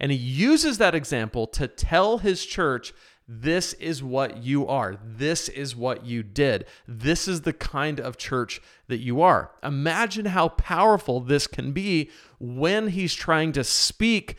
And 0.00 0.12
he 0.12 0.18
uses 0.18 0.78
that 0.78 0.94
example 0.94 1.46
to 1.48 1.66
tell 1.66 2.18
his 2.18 2.44
church 2.44 2.92
this 3.30 3.74
is 3.74 4.02
what 4.02 4.42
you 4.42 4.66
are. 4.66 4.96
This 5.04 5.50
is 5.50 5.76
what 5.76 6.06
you 6.06 6.22
did. 6.22 6.64
This 6.86 7.28
is 7.28 7.42
the 7.42 7.52
kind 7.52 8.00
of 8.00 8.16
church 8.16 8.62
that 8.86 9.00
you 9.00 9.20
are. 9.20 9.50
Imagine 9.62 10.26
how 10.26 10.48
powerful 10.48 11.20
this 11.20 11.46
can 11.46 11.72
be 11.72 12.10
when 12.38 12.88
he's 12.88 13.12
trying 13.12 13.52
to 13.52 13.64
speak 13.64 14.38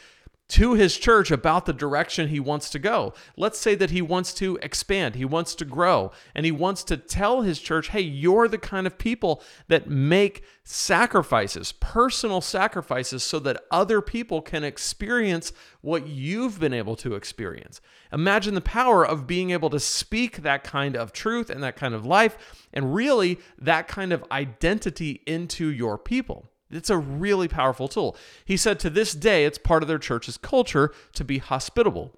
to 0.50 0.74
his 0.74 0.98
church 0.98 1.30
about 1.30 1.66
the 1.66 1.74
direction 1.74 2.28
he 2.28 2.40
wants 2.40 2.70
to 2.72 2.80
go. 2.80 3.14
Let's 3.38 3.60
say 3.60 3.76
that 3.76 3.92
he 3.92 4.02
wants 4.02 4.34
to 4.36 4.58
expand, 4.62 5.16
he 5.16 5.26
wants 5.26 5.54
to 5.56 5.66
grow, 5.66 6.12
and 6.34 6.46
he 6.46 6.52
wants 6.52 6.84
to 6.86 6.98
tell 6.98 7.42
his 7.42 7.60
church, 7.60 7.90
hey, 7.90 8.02
you're 8.02 8.48
the 8.48 8.58
kind 8.58 8.88
of 8.88 8.98
people 8.98 9.44
that 9.68 9.88
make 9.88 10.44
sacrifices, 10.64 11.72
personal 11.72 12.42
sacrifices, 12.42 13.24
so 13.24 13.40
that 13.40 13.64
other 13.70 14.02
people 14.02 14.42
can 14.42 14.64
experience 14.64 15.54
what 15.82 16.08
you've 16.08 16.60
been 16.60 16.74
able 16.74 16.96
to 16.96 17.14
experience. 17.14 17.80
Imagine 18.12 18.56
the 18.56 18.62
power 18.62 19.06
of 19.06 19.28
being 19.28 19.52
able 19.52 19.70
to 19.70 19.80
speak 19.80 20.38
that 20.38 20.64
kind 20.64 20.98
of 20.98 21.14
truth 21.14 21.50
and 21.52 21.62
that 21.62 21.76
kind 21.76 21.94
of 21.94 22.06
life, 22.06 22.66
and 22.74 22.96
really 22.96 23.40
that 23.60 23.88
kind 23.88 24.12
of 24.12 24.26
identity 24.32 25.22
into 25.28 25.68
your 25.68 25.98
people. 25.98 26.50
It's 26.72 26.90
a 26.90 26.98
really 26.98 27.48
powerful 27.48 27.88
tool. 27.88 28.16
He 28.46 28.58
said 28.58 28.80
to 28.80 28.90
this 28.90 29.14
day, 29.14 29.46
it's 29.46 29.58
part 29.58 29.84
of 29.84 29.88
their 29.88 29.98
church's 29.98 30.38
culture 30.38 30.94
to 31.14 31.24
be 31.24 31.40
hospitable. 31.40 32.14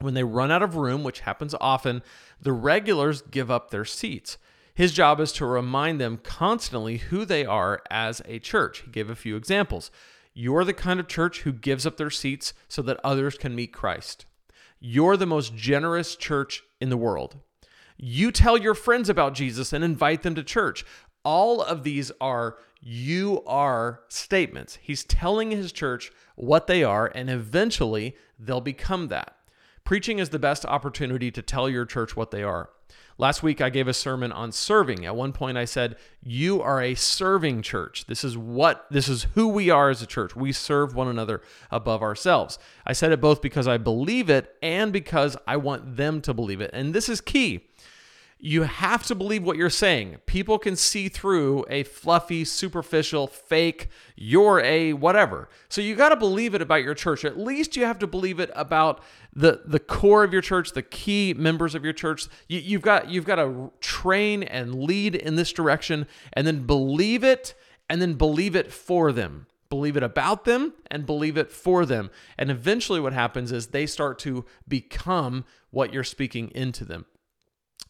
When 0.00 0.14
they 0.14 0.24
run 0.24 0.50
out 0.50 0.62
of 0.62 0.76
room, 0.76 1.04
which 1.04 1.20
happens 1.20 1.54
often, 1.60 2.02
the 2.40 2.52
regulars 2.52 3.22
give 3.22 3.50
up 3.50 3.70
their 3.70 3.84
seats. 3.84 4.38
His 4.74 4.92
job 4.92 5.20
is 5.20 5.32
to 5.32 5.46
remind 5.46 6.00
them 6.00 6.18
constantly 6.22 6.98
who 6.98 7.24
they 7.24 7.46
are 7.46 7.80
as 7.90 8.20
a 8.26 8.38
church. 8.38 8.82
He 8.82 8.90
gave 8.90 9.08
a 9.08 9.14
few 9.14 9.36
examples. 9.36 9.90
You're 10.34 10.64
the 10.64 10.74
kind 10.74 11.00
of 11.00 11.08
church 11.08 11.40
who 11.40 11.52
gives 11.52 11.86
up 11.86 11.96
their 11.96 12.10
seats 12.10 12.52
so 12.68 12.82
that 12.82 13.00
others 13.02 13.38
can 13.38 13.54
meet 13.54 13.72
Christ. 13.72 14.26
You're 14.78 15.16
the 15.16 15.24
most 15.24 15.54
generous 15.56 16.14
church 16.14 16.62
in 16.78 16.90
the 16.90 16.98
world. 16.98 17.36
You 17.96 18.30
tell 18.30 18.58
your 18.58 18.74
friends 18.74 19.08
about 19.08 19.32
Jesus 19.32 19.72
and 19.72 19.82
invite 19.82 20.22
them 20.22 20.34
to 20.34 20.42
church. 20.42 20.84
All 21.24 21.62
of 21.62 21.82
these 21.82 22.12
are 22.20 22.58
you 22.88 23.42
are 23.48 24.02
statements. 24.06 24.78
He's 24.80 25.02
telling 25.02 25.50
his 25.50 25.72
church 25.72 26.12
what 26.36 26.68
they 26.68 26.84
are, 26.84 27.10
and 27.12 27.28
eventually 27.28 28.14
they'll 28.38 28.60
become 28.60 29.08
that. 29.08 29.34
Preaching 29.82 30.20
is 30.20 30.28
the 30.28 30.38
best 30.38 30.64
opportunity 30.64 31.32
to 31.32 31.42
tell 31.42 31.68
your 31.68 31.84
church 31.84 32.14
what 32.14 32.30
they 32.30 32.44
are. 32.44 32.70
Last 33.18 33.42
week, 33.42 33.60
I 33.60 33.70
gave 33.70 33.88
a 33.88 33.92
sermon 33.92 34.30
on 34.30 34.52
serving. 34.52 35.04
At 35.04 35.16
one 35.16 35.32
point, 35.32 35.58
I 35.58 35.64
said, 35.64 35.96
You 36.22 36.62
are 36.62 36.80
a 36.80 36.94
serving 36.94 37.62
church. 37.62 38.06
This 38.06 38.22
is 38.22 38.38
what, 38.38 38.86
this 38.88 39.08
is 39.08 39.26
who 39.34 39.48
we 39.48 39.68
are 39.68 39.90
as 39.90 40.00
a 40.00 40.06
church. 40.06 40.36
We 40.36 40.52
serve 40.52 40.94
one 40.94 41.08
another 41.08 41.42
above 41.72 42.02
ourselves. 42.02 42.56
I 42.86 42.92
said 42.92 43.10
it 43.10 43.20
both 43.20 43.42
because 43.42 43.66
I 43.66 43.78
believe 43.78 44.30
it 44.30 44.54
and 44.62 44.92
because 44.92 45.36
I 45.44 45.56
want 45.56 45.96
them 45.96 46.20
to 46.20 46.32
believe 46.32 46.60
it. 46.60 46.70
And 46.72 46.94
this 46.94 47.08
is 47.08 47.20
key. 47.20 47.66
You 48.46 48.62
have 48.62 49.02
to 49.02 49.16
believe 49.16 49.42
what 49.42 49.56
you're 49.56 49.68
saying. 49.68 50.18
People 50.24 50.56
can 50.56 50.76
see 50.76 51.08
through 51.08 51.64
a 51.68 51.82
fluffy, 51.82 52.44
superficial, 52.44 53.26
fake, 53.26 53.88
you're 54.14 54.60
a 54.60 54.92
whatever. 54.92 55.48
So 55.68 55.80
you 55.80 55.96
got 55.96 56.10
to 56.10 56.16
believe 56.16 56.54
it 56.54 56.62
about 56.62 56.84
your 56.84 56.94
church. 56.94 57.24
At 57.24 57.36
least 57.36 57.76
you 57.76 57.84
have 57.84 57.98
to 57.98 58.06
believe 58.06 58.38
it 58.38 58.50
about 58.54 59.02
the 59.34 59.62
the 59.64 59.80
core 59.80 60.22
of 60.22 60.32
your 60.32 60.42
church, 60.42 60.72
the 60.72 60.82
key 60.82 61.34
members 61.36 61.74
of 61.74 61.82
your 61.82 61.92
church. 61.92 62.28
You, 62.48 62.60
you've 62.60 62.82
got 62.82 63.10
you've 63.10 63.24
got 63.24 63.36
to 63.36 63.72
train 63.80 64.44
and 64.44 64.76
lead 64.76 65.16
in 65.16 65.34
this 65.34 65.52
direction, 65.52 66.06
and 66.32 66.46
then 66.46 66.66
believe 66.66 67.24
it, 67.24 67.54
and 67.90 68.00
then 68.00 68.14
believe 68.14 68.54
it 68.54 68.72
for 68.72 69.10
them. 69.10 69.48
Believe 69.68 69.96
it 69.96 70.04
about 70.04 70.44
them 70.44 70.74
and 70.88 71.04
believe 71.04 71.36
it 71.36 71.50
for 71.50 71.84
them. 71.84 72.10
And 72.38 72.52
eventually, 72.52 73.00
what 73.00 73.12
happens 73.12 73.50
is 73.50 73.66
they 73.66 73.86
start 73.86 74.20
to 74.20 74.44
become 74.68 75.44
what 75.70 75.92
you're 75.92 76.04
speaking 76.04 76.52
into 76.54 76.84
them. 76.84 77.06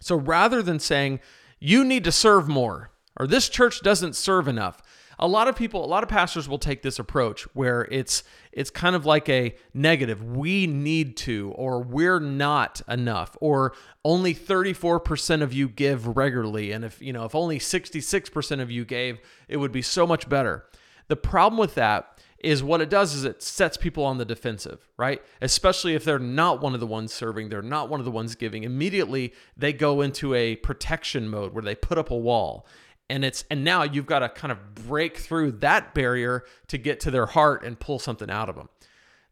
So 0.00 0.16
rather 0.16 0.62
than 0.62 0.78
saying, 0.78 1.20
you 1.58 1.84
need 1.84 2.04
to 2.04 2.12
serve 2.12 2.48
more, 2.48 2.90
or 3.18 3.26
this 3.26 3.48
church 3.48 3.80
doesn't 3.80 4.14
serve 4.14 4.48
enough, 4.48 4.82
a 5.18 5.26
lot 5.26 5.48
of 5.48 5.56
people, 5.56 5.84
a 5.84 5.86
lot 5.86 6.02
of 6.02 6.08
pastors 6.08 6.48
will 6.48 6.58
take 6.58 6.82
this 6.82 6.98
approach 6.98 7.42
where 7.54 7.88
it's 7.90 8.22
it's 8.52 8.70
kind 8.70 8.94
of 8.94 9.06
like 9.06 9.28
a 9.28 9.54
negative. 9.72 10.22
We 10.22 10.66
need 10.66 11.16
to, 11.18 11.52
or 11.56 11.82
we're 11.82 12.20
not 12.20 12.82
enough, 12.88 13.36
or 13.40 13.74
only 14.04 14.34
34% 14.34 15.42
of 15.42 15.52
you 15.52 15.68
give 15.68 16.16
regularly. 16.16 16.72
And 16.72 16.84
if 16.84 17.00
you 17.00 17.12
know, 17.12 17.24
if 17.24 17.34
only 17.34 17.58
66% 17.58 18.60
of 18.60 18.70
you 18.70 18.84
gave, 18.84 19.18
it 19.48 19.56
would 19.56 19.72
be 19.72 19.82
so 19.82 20.06
much 20.06 20.28
better. 20.28 20.66
The 21.08 21.16
problem 21.16 21.58
with 21.58 21.74
that 21.76 22.15
is 22.46 22.62
what 22.62 22.80
it 22.80 22.88
does 22.88 23.12
is 23.12 23.24
it 23.24 23.42
sets 23.42 23.76
people 23.76 24.04
on 24.04 24.18
the 24.18 24.24
defensive, 24.24 24.88
right? 24.96 25.20
Especially 25.42 25.94
if 25.94 26.04
they're 26.04 26.18
not 26.18 26.60
one 26.60 26.74
of 26.74 26.80
the 26.80 26.86
ones 26.86 27.12
serving, 27.12 27.48
they're 27.48 27.60
not 27.60 27.88
one 27.88 28.00
of 28.00 28.04
the 28.04 28.10
ones 28.10 28.36
giving. 28.36 28.62
Immediately 28.62 29.34
they 29.56 29.72
go 29.72 30.00
into 30.00 30.32
a 30.32 30.54
protection 30.56 31.28
mode 31.28 31.52
where 31.52 31.62
they 31.62 31.74
put 31.74 31.98
up 31.98 32.10
a 32.10 32.16
wall. 32.16 32.64
And 33.10 33.24
it's 33.24 33.44
and 33.50 33.64
now 33.64 33.82
you've 33.82 34.06
got 34.06 34.20
to 34.20 34.28
kind 34.28 34.52
of 34.52 34.74
break 34.74 35.16
through 35.16 35.52
that 35.52 35.92
barrier 35.92 36.44
to 36.68 36.78
get 36.78 37.00
to 37.00 37.10
their 37.10 37.26
heart 37.26 37.64
and 37.64 37.78
pull 37.78 37.98
something 37.98 38.30
out 38.30 38.48
of 38.48 38.54
them. 38.54 38.68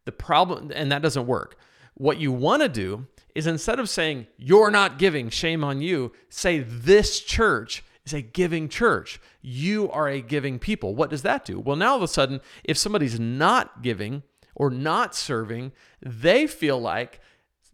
The 0.05 0.13
problem 0.13 0.73
and 0.75 0.91
that 0.91 1.03
doesn't 1.03 1.27
work. 1.27 1.57
What 1.95 2.19
you 2.19 2.33
want 2.33 2.63
to 2.63 2.69
do 2.69 3.07
is 3.35 3.47
instead 3.47 3.79
of 3.79 3.89
saying 3.89 4.27
you're 4.37 4.71
not 4.71 4.99
giving, 4.99 5.29
shame 5.29 5.63
on 5.63 5.81
you, 5.81 6.13
say 6.29 6.61
this 6.61 7.21
church 7.21 7.85
is 8.07 8.13
a 8.13 8.23
giving 8.23 8.69
church. 8.69 9.21
You 9.41 9.91
are 9.91 10.09
a 10.09 10.21
giving 10.21 10.59
people. 10.59 10.95
What 10.95 11.11
does 11.11 11.23
that 11.23 11.45
do? 11.45 11.59
Well, 11.59 11.77
now 11.77 11.93
all 11.93 11.97
of 11.97 12.03
a 12.03 12.09
sudden, 12.09 12.41
if 12.63 12.77
somebody's 12.77 13.19
not 13.19 13.83
giving 13.83 14.23
or 14.55 14.71
not 14.71 15.15
serving, 15.15 15.73
they 16.01 16.47
feel 16.47 16.79
like 16.79 17.21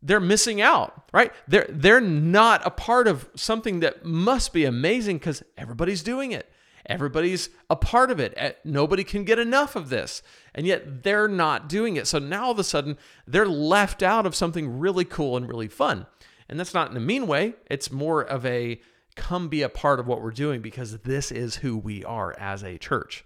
they're 0.03 0.21
missing 0.21 0.61
out, 0.61 1.05
right? 1.13 1.33
They're 1.47 1.69
they're 1.69 2.01
not 2.01 2.67
a 2.67 2.71
part 2.71 3.07
of 3.07 3.29
something 3.35 3.81
that 3.81 4.05
must 4.05 4.53
be 4.53 4.65
amazing 4.65 5.19
because 5.19 5.43
everybody's 5.59 6.03
doing 6.03 6.33
it. 6.33 6.51
Everybody's 6.87 7.51
a 7.69 7.77
part 7.77 8.11
of 8.11 8.19
it. 8.19 8.33
Eh, 8.37 8.53
nobody 8.65 9.05
can 9.05 9.25
get 9.25 9.39
enough 9.39 9.77
of 9.77 9.91
this. 9.91 10.23
And 10.55 10.67
yet 10.67 11.03
they're 11.03 11.29
not 11.29 11.69
doing 11.69 11.97
it. 11.97 12.07
So 12.07 12.19
now 12.19 12.47
all 12.47 12.51
of 12.53 12.59
a 12.59 12.65
sudden 12.65 12.97
they're 13.27 13.47
left 13.47 14.03
out 14.03 14.27
of 14.27 14.35
something 14.35 14.79
really 14.79 15.05
cool 15.05 15.37
and 15.37 15.47
really 15.47 15.69
fun. 15.69 16.07
And 16.49 16.59
that's 16.59 16.75
not 16.75 16.91
in 16.91 16.97
a 16.97 17.01
mean 17.01 17.27
way. 17.27 17.55
It's 17.71 17.93
more 17.93 18.23
of 18.23 18.45
a 18.47 18.81
come 19.17 19.49
be 19.49 19.63
a 19.63 19.69
part 19.69 20.01
of 20.01 20.07
what 20.07 20.23
we're 20.23 20.31
doing 20.31 20.61
because 20.61 20.99
this 20.99 21.31
is 21.31 21.57
who 21.57 21.77
we 21.77 22.05
are 22.05 22.35
as 22.39 22.63
a 22.63 22.79
church. 22.79 23.25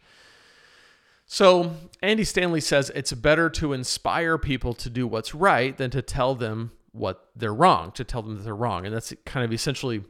So, 1.26 1.72
Andy 2.02 2.24
Stanley 2.24 2.60
says 2.60 2.90
it's 2.94 3.12
better 3.12 3.48
to 3.50 3.72
inspire 3.72 4.36
people 4.36 4.74
to 4.74 4.90
do 4.90 5.06
what's 5.06 5.34
right 5.34 5.76
than 5.76 5.90
to 5.90 6.02
tell 6.02 6.34
them 6.34 6.72
what 6.92 7.28
they're 7.34 7.54
wrong, 7.54 7.92
to 7.92 8.04
tell 8.04 8.22
them 8.22 8.36
that 8.36 8.42
they're 8.42 8.54
wrong. 8.54 8.84
And 8.86 8.94
that's 8.94 9.12
kind 9.24 9.44
of 9.44 9.52
essentially 9.52 10.04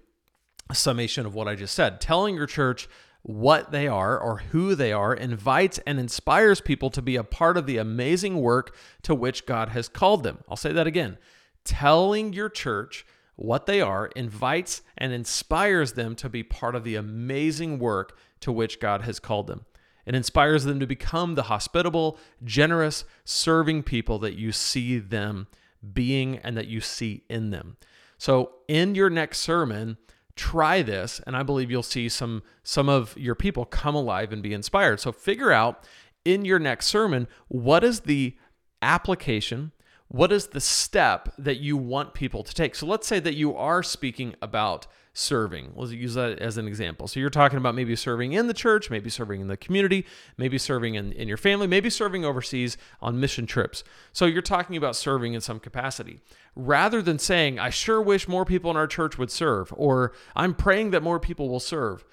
a 0.69 0.75
summation 0.75 1.25
of 1.25 1.35
what 1.35 1.49
I 1.49 1.55
just 1.55 1.75
said. 1.75 2.01
Telling 2.01 2.35
your 2.35 2.47
church 2.47 2.89
what 3.23 3.73
they 3.73 3.89
are 3.89 4.19
or 4.19 4.39
who 4.51 4.75
they 4.75 4.93
are 4.93 5.15
invites 5.15 5.79
and 5.87 5.99
inspires 5.99 6.61
people 6.61 6.91
to 6.91 7.01
be 7.01 7.17
a 7.17 7.25
part 7.25 7.57
of 7.57 7.67
the 7.67 7.79
amazing 7.79 8.41
work 8.41 8.77
to 9.03 9.15
which 9.15 9.47
God 9.47 9.71
has 9.71 9.89
called 9.89 10.23
them. 10.25 10.45
I'll 10.49 10.57
say 10.57 10.73
that 10.73 10.87
again. 10.87 11.17
Telling 11.65 12.35
your 12.35 12.51
church 12.51 13.07
what 13.37 13.67
they 13.67 13.81
are, 13.81 14.07
invites 14.15 14.83
and 14.97 15.13
inspires 15.13 15.93
them 15.93 16.15
to 16.17 16.29
be 16.29 16.43
part 16.43 16.75
of 16.75 16.85
the 16.85 16.95
amazing 16.97 17.79
work 17.79 18.17
to 18.41 18.53
which 18.53 18.81
God 18.81 19.03
has 19.03 19.19
called 19.19 19.47
them. 19.47 19.65
It 20.07 20.15
inspires 20.15 20.65
them 20.65 20.81
to 20.81 20.87
become 20.87 21.35
the 21.35 21.45
hospitable, 21.45 22.19
generous, 22.45 23.05
serving 23.25 23.85
people 23.85 24.19
that 24.21 24.35
you 24.35 24.53
see 24.53 24.99
them 24.99 25.47
being 25.93 26.39
and 26.39 26.57
that 26.57 26.67
you 26.67 26.81
see 26.81 27.25
in 27.29 27.51
them. 27.51 27.77
So, 28.19 28.53
in 28.69 28.95
your 28.95 29.11
next 29.11 29.39
sermon, 29.41 29.97
try 30.37 30.83
this 30.83 31.21
and 31.27 31.37
I 31.37 31.43
believe 31.43 31.71
you'll 31.71 31.83
see 31.83 32.09
some 32.09 32.43
some 32.63 32.89
of 32.89 33.17
your 33.17 33.35
people 33.35 33.65
come 33.65 33.95
alive 33.95 34.33
and 34.33 34.43
be 34.43 34.53
inspired. 34.53 35.01
So, 35.01 35.11
figure 35.11 35.53
out 35.53 35.85
in 36.25 36.45
your 36.45 36.59
next 36.59 36.87
sermon 36.87 37.27
what 37.49 37.83
is 37.83 38.01
the 38.01 38.37
application 38.83 39.73
what 40.15 40.31
is 40.31 40.47
the 40.47 40.61
step 40.61 41.35
that 41.39 41.57
you 41.57 41.77
want 41.77 42.15
people 42.15 42.45
to 42.45 42.55
take? 42.55 42.77
So 42.77 42.87
let's 42.87 43.05
say 43.05 43.19
that 43.19 43.35
you 43.35 43.57
are 43.57 43.83
speaking 43.83 44.37
about 44.41 44.87
serving. 45.13 45.73
Let's 45.75 45.91
use 45.91 46.15
that 46.15 46.39
as 46.39 46.57
an 46.57 46.69
example. 46.69 47.09
So 47.09 47.19
you're 47.19 47.31
talking 47.31 47.59
about 47.59 47.75
maybe 47.75 47.97
serving 47.97 48.33
in 48.33 48.47
the 48.47 48.55
church, 48.55 48.91
maybe 48.91 49.11
serving 49.11 49.41
in 49.41 49.49
the 49.49 49.57
community, 49.57 50.07
maybe 50.39 50.57
serving 50.57 50.95
in, 50.95 51.11
in 51.15 51.27
your 51.27 51.37
family, 51.37 51.67
maybe 51.67 51.91
serving 51.91 52.25
overseas 52.25 52.77
on 53.03 53.19
mission 53.19 53.45
trips. 53.45 53.83
So 54.13 54.27
you're 54.27 54.41
talking 54.41 54.77
about 54.77 54.95
serving 54.95 55.35
in 55.35 55.41
some 55.41 55.59
capacity. 55.59 56.21
Rather 56.55 57.03
than 57.03 57.19
saying, 57.19 57.59
I 57.59 57.71
sure 57.71 58.01
wish 58.01 58.29
more 58.29 58.45
people 58.45 58.71
in 58.71 58.77
our 58.77 58.87
church 58.87 59.19
would 59.19 59.33
serve, 59.33 59.75
or 59.77 60.13
I'm 60.37 60.55
praying 60.55 60.93
that 60.93 61.03
more 61.03 61.19
people 61.19 61.49
will 61.49 61.59
serve, 61.59 62.05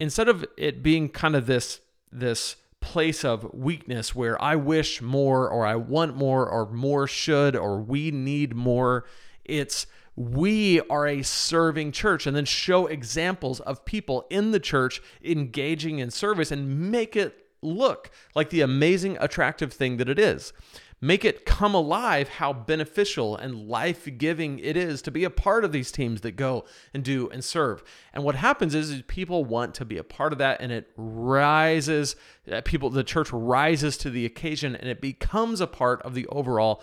instead 0.00 0.28
of 0.28 0.44
it 0.56 0.82
being 0.82 1.08
kind 1.08 1.36
of 1.36 1.46
this, 1.46 1.78
this, 2.10 2.56
place 2.86 3.24
of 3.24 3.52
weakness 3.52 4.14
where 4.14 4.40
I 4.40 4.54
wish 4.54 5.02
more 5.02 5.50
or 5.50 5.66
I 5.66 5.74
want 5.74 6.16
more 6.16 6.48
or 6.48 6.70
more 6.70 7.08
should 7.08 7.56
or 7.56 7.80
we 7.80 8.12
need 8.12 8.54
more. 8.54 9.04
It's 9.44 9.88
we 10.14 10.80
are 10.82 11.04
a 11.08 11.22
serving 11.22 11.90
church 11.90 12.28
and 12.28 12.36
then 12.36 12.44
show 12.44 12.86
examples 12.86 13.58
of 13.58 13.84
people 13.84 14.24
in 14.30 14.52
the 14.52 14.60
church 14.60 15.02
engaging 15.22 15.98
in 15.98 16.12
service 16.12 16.52
and 16.52 16.92
make 16.92 17.16
it 17.16 17.48
look 17.60 18.12
like 18.36 18.50
the 18.50 18.60
amazing, 18.60 19.18
attractive 19.20 19.72
thing 19.72 19.96
that 19.96 20.08
it 20.08 20.20
is 20.20 20.52
make 21.00 21.24
it 21.24 21.44
come 21.44 21.74
alive 21.74 22.28
how 22.28 22.52
beneficial 22.52 23.36
and 23.36 23.68
life 23.68 24.08
giving 24.16 24.58
it 24.58 24.76
is 24.76 25.02
to 25.02 25.10
be 25.10 25.24
a 25.24 25.30
part 25.30 25.64
of 25.64 25.72
these 25.72 25.92
teams 25.92 26.22
that 26.22 26.32
go 26.32 26.64
and 26.94 27.04
do 27.04 27.28
and 27.30 27.44
serve. 27.44 27.84
And 28.14 28.24
what 28.24 28.34
happens 28.34 28.74
is, 28.74 28.90
is 28.90 29.02
people 29.02 29.44
want 29.44 29.74
to 29.74 29.84
be 29.84 29.98
a 29.98 30.04
part 30.04 30.32
of 30.32 30.38
that 30.38 30.60
and 30.60 30.72
it 30.72 30.90
rises, 30.96 32.16
uh, 32.50 32.62
people, 32.64 32.88
the 32.88 33.04
church 33.04 33.30
rises 33.30 33.98
to 33.98 34.10
the 34.10 34.24
occasion 34.24 34.74
and 34.74 34.88
it 34.88 35.00
becomes 35.00 35.60
a 35.60 35.66
part 35.66 36.00
of 36.02 36.14
the 36.14 36.26
overall 36.28 36.82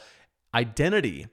identity 0.54 1.28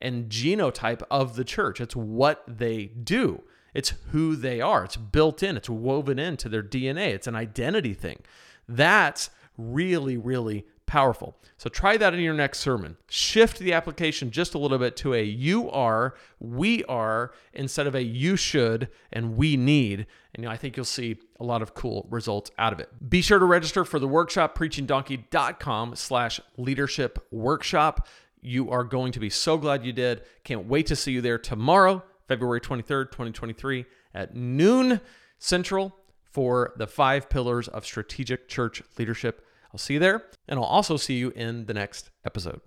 and 0.00 0.28
genotype 0.28 1.02
of 1.10 1.36
the 1.36 1.44
church. 1.44 1.80
It's 1.80 1.96
what 1.96 2.42
they 2.48 2.86
do. 2.86 3.42
It's 3.72 3.94
who 4.10 4.36
they 4.36 4.60
are. 4.60 4.84
It's 4.84 4.96
built 4.96 5.42
in, 5.42 5.56
it's 5.56 5.68
woven 5.68 6.18
into 6.18 6.48
their 6.48 6.62
DNA. 6.62 7.08
It's 7.08 7.26
an 7.26 7.36
identity 7.36 7.94
thing. 7.94 8.20
That's 8.68 9.30
really, 9.56 10.16
really 10.16 10.66
powerful. 10.86 11.36
So 11.56 11.68
try 11.68 11.96
that 11.96 12.14
in 12.14 12.20
your 12.20 12.34
next 12.34 12.58
sermon. 12.58 12.96
Shift 13.08 13.58
the 13.58 13.72
application 13.72 14.30
just 14.30 14.54
a 14.54 14.58
little 14.58 14.78
bit 14.78 14.96
to 14.98 15.14
a 15.14 15.22
you 15.22 15.70
are, 15.70 16.14
we 16.38 16.84
are, 16.84 17.32
instead 17.52 17.86
of 17.86 17.94
a 17.94 18.02
you 18.02 18.36
should 18.36 18.88
and 19.12 19.36
we 19.36 19.56
need. 19.56 20.06
And 20.34 20.46
I 20.46 20.56
think 20.56 20.76
you'll 20.76 20.84
see 20.84 21.18
a 21.40 21.44
lot 21.44 21.62
of 21.62 21.74
cool 21.74 22.06
results 22.10 22.50
out 22.58 22.72
of 22.72 22.80
it. 22.80 22.90
Be 23.08 23.22
sure 23.22 23.38
to 23.38 23.44
register 23.44 23.84
for 23.84 23.98
the 23.98 24.08
workshop, 24.08 24.56
preachingdonkey.com 24.56 25.96
slash 25.96 26.40
leadership 26.56 27.26
workshop. 27.30 28.06
You 28.40 28.70
are 28.70 28.84
going 28.84 29.12
to 29.12 29.20
be 29.20 29.30
so 29.30 29.58
glad 29.58 29.84
you 29.84 29.92
did. 29.92 30.22
Can't 30.44 30.66
wait 30.66 30.86
to 30.86 30.96
see 30.96 31.12
you 31.12 31.20
there 31.20 31.38
tomorrow, 31.38 32.04
February 32.28 32.60
23rd, 32.60 33.10
2023 33.10 33.86
at 34.14 34.34
noon 34.34 35.00
Central 35.38 35.96
for 36.30 36.74
the 36.76 36.86
five 36.86 37.28
pillars 37.28 37.66
of 37.68 37.84
strategic 37.84 38.48
church 38.48 38.82
leadership. 38.98 39.46
I'll 39.72 39.78
see 39.78 39.94
you 39.94 40.00
there, 40.00 40.24
and 40.48 40.58
I'll 40.58 40.64
also 40.64 40.96
see 40.96 41.14
you 41.14 41.30
in 41.30 41.66
the 41.66 41.74
next 41.74 42.10
episode. 42.24 42.54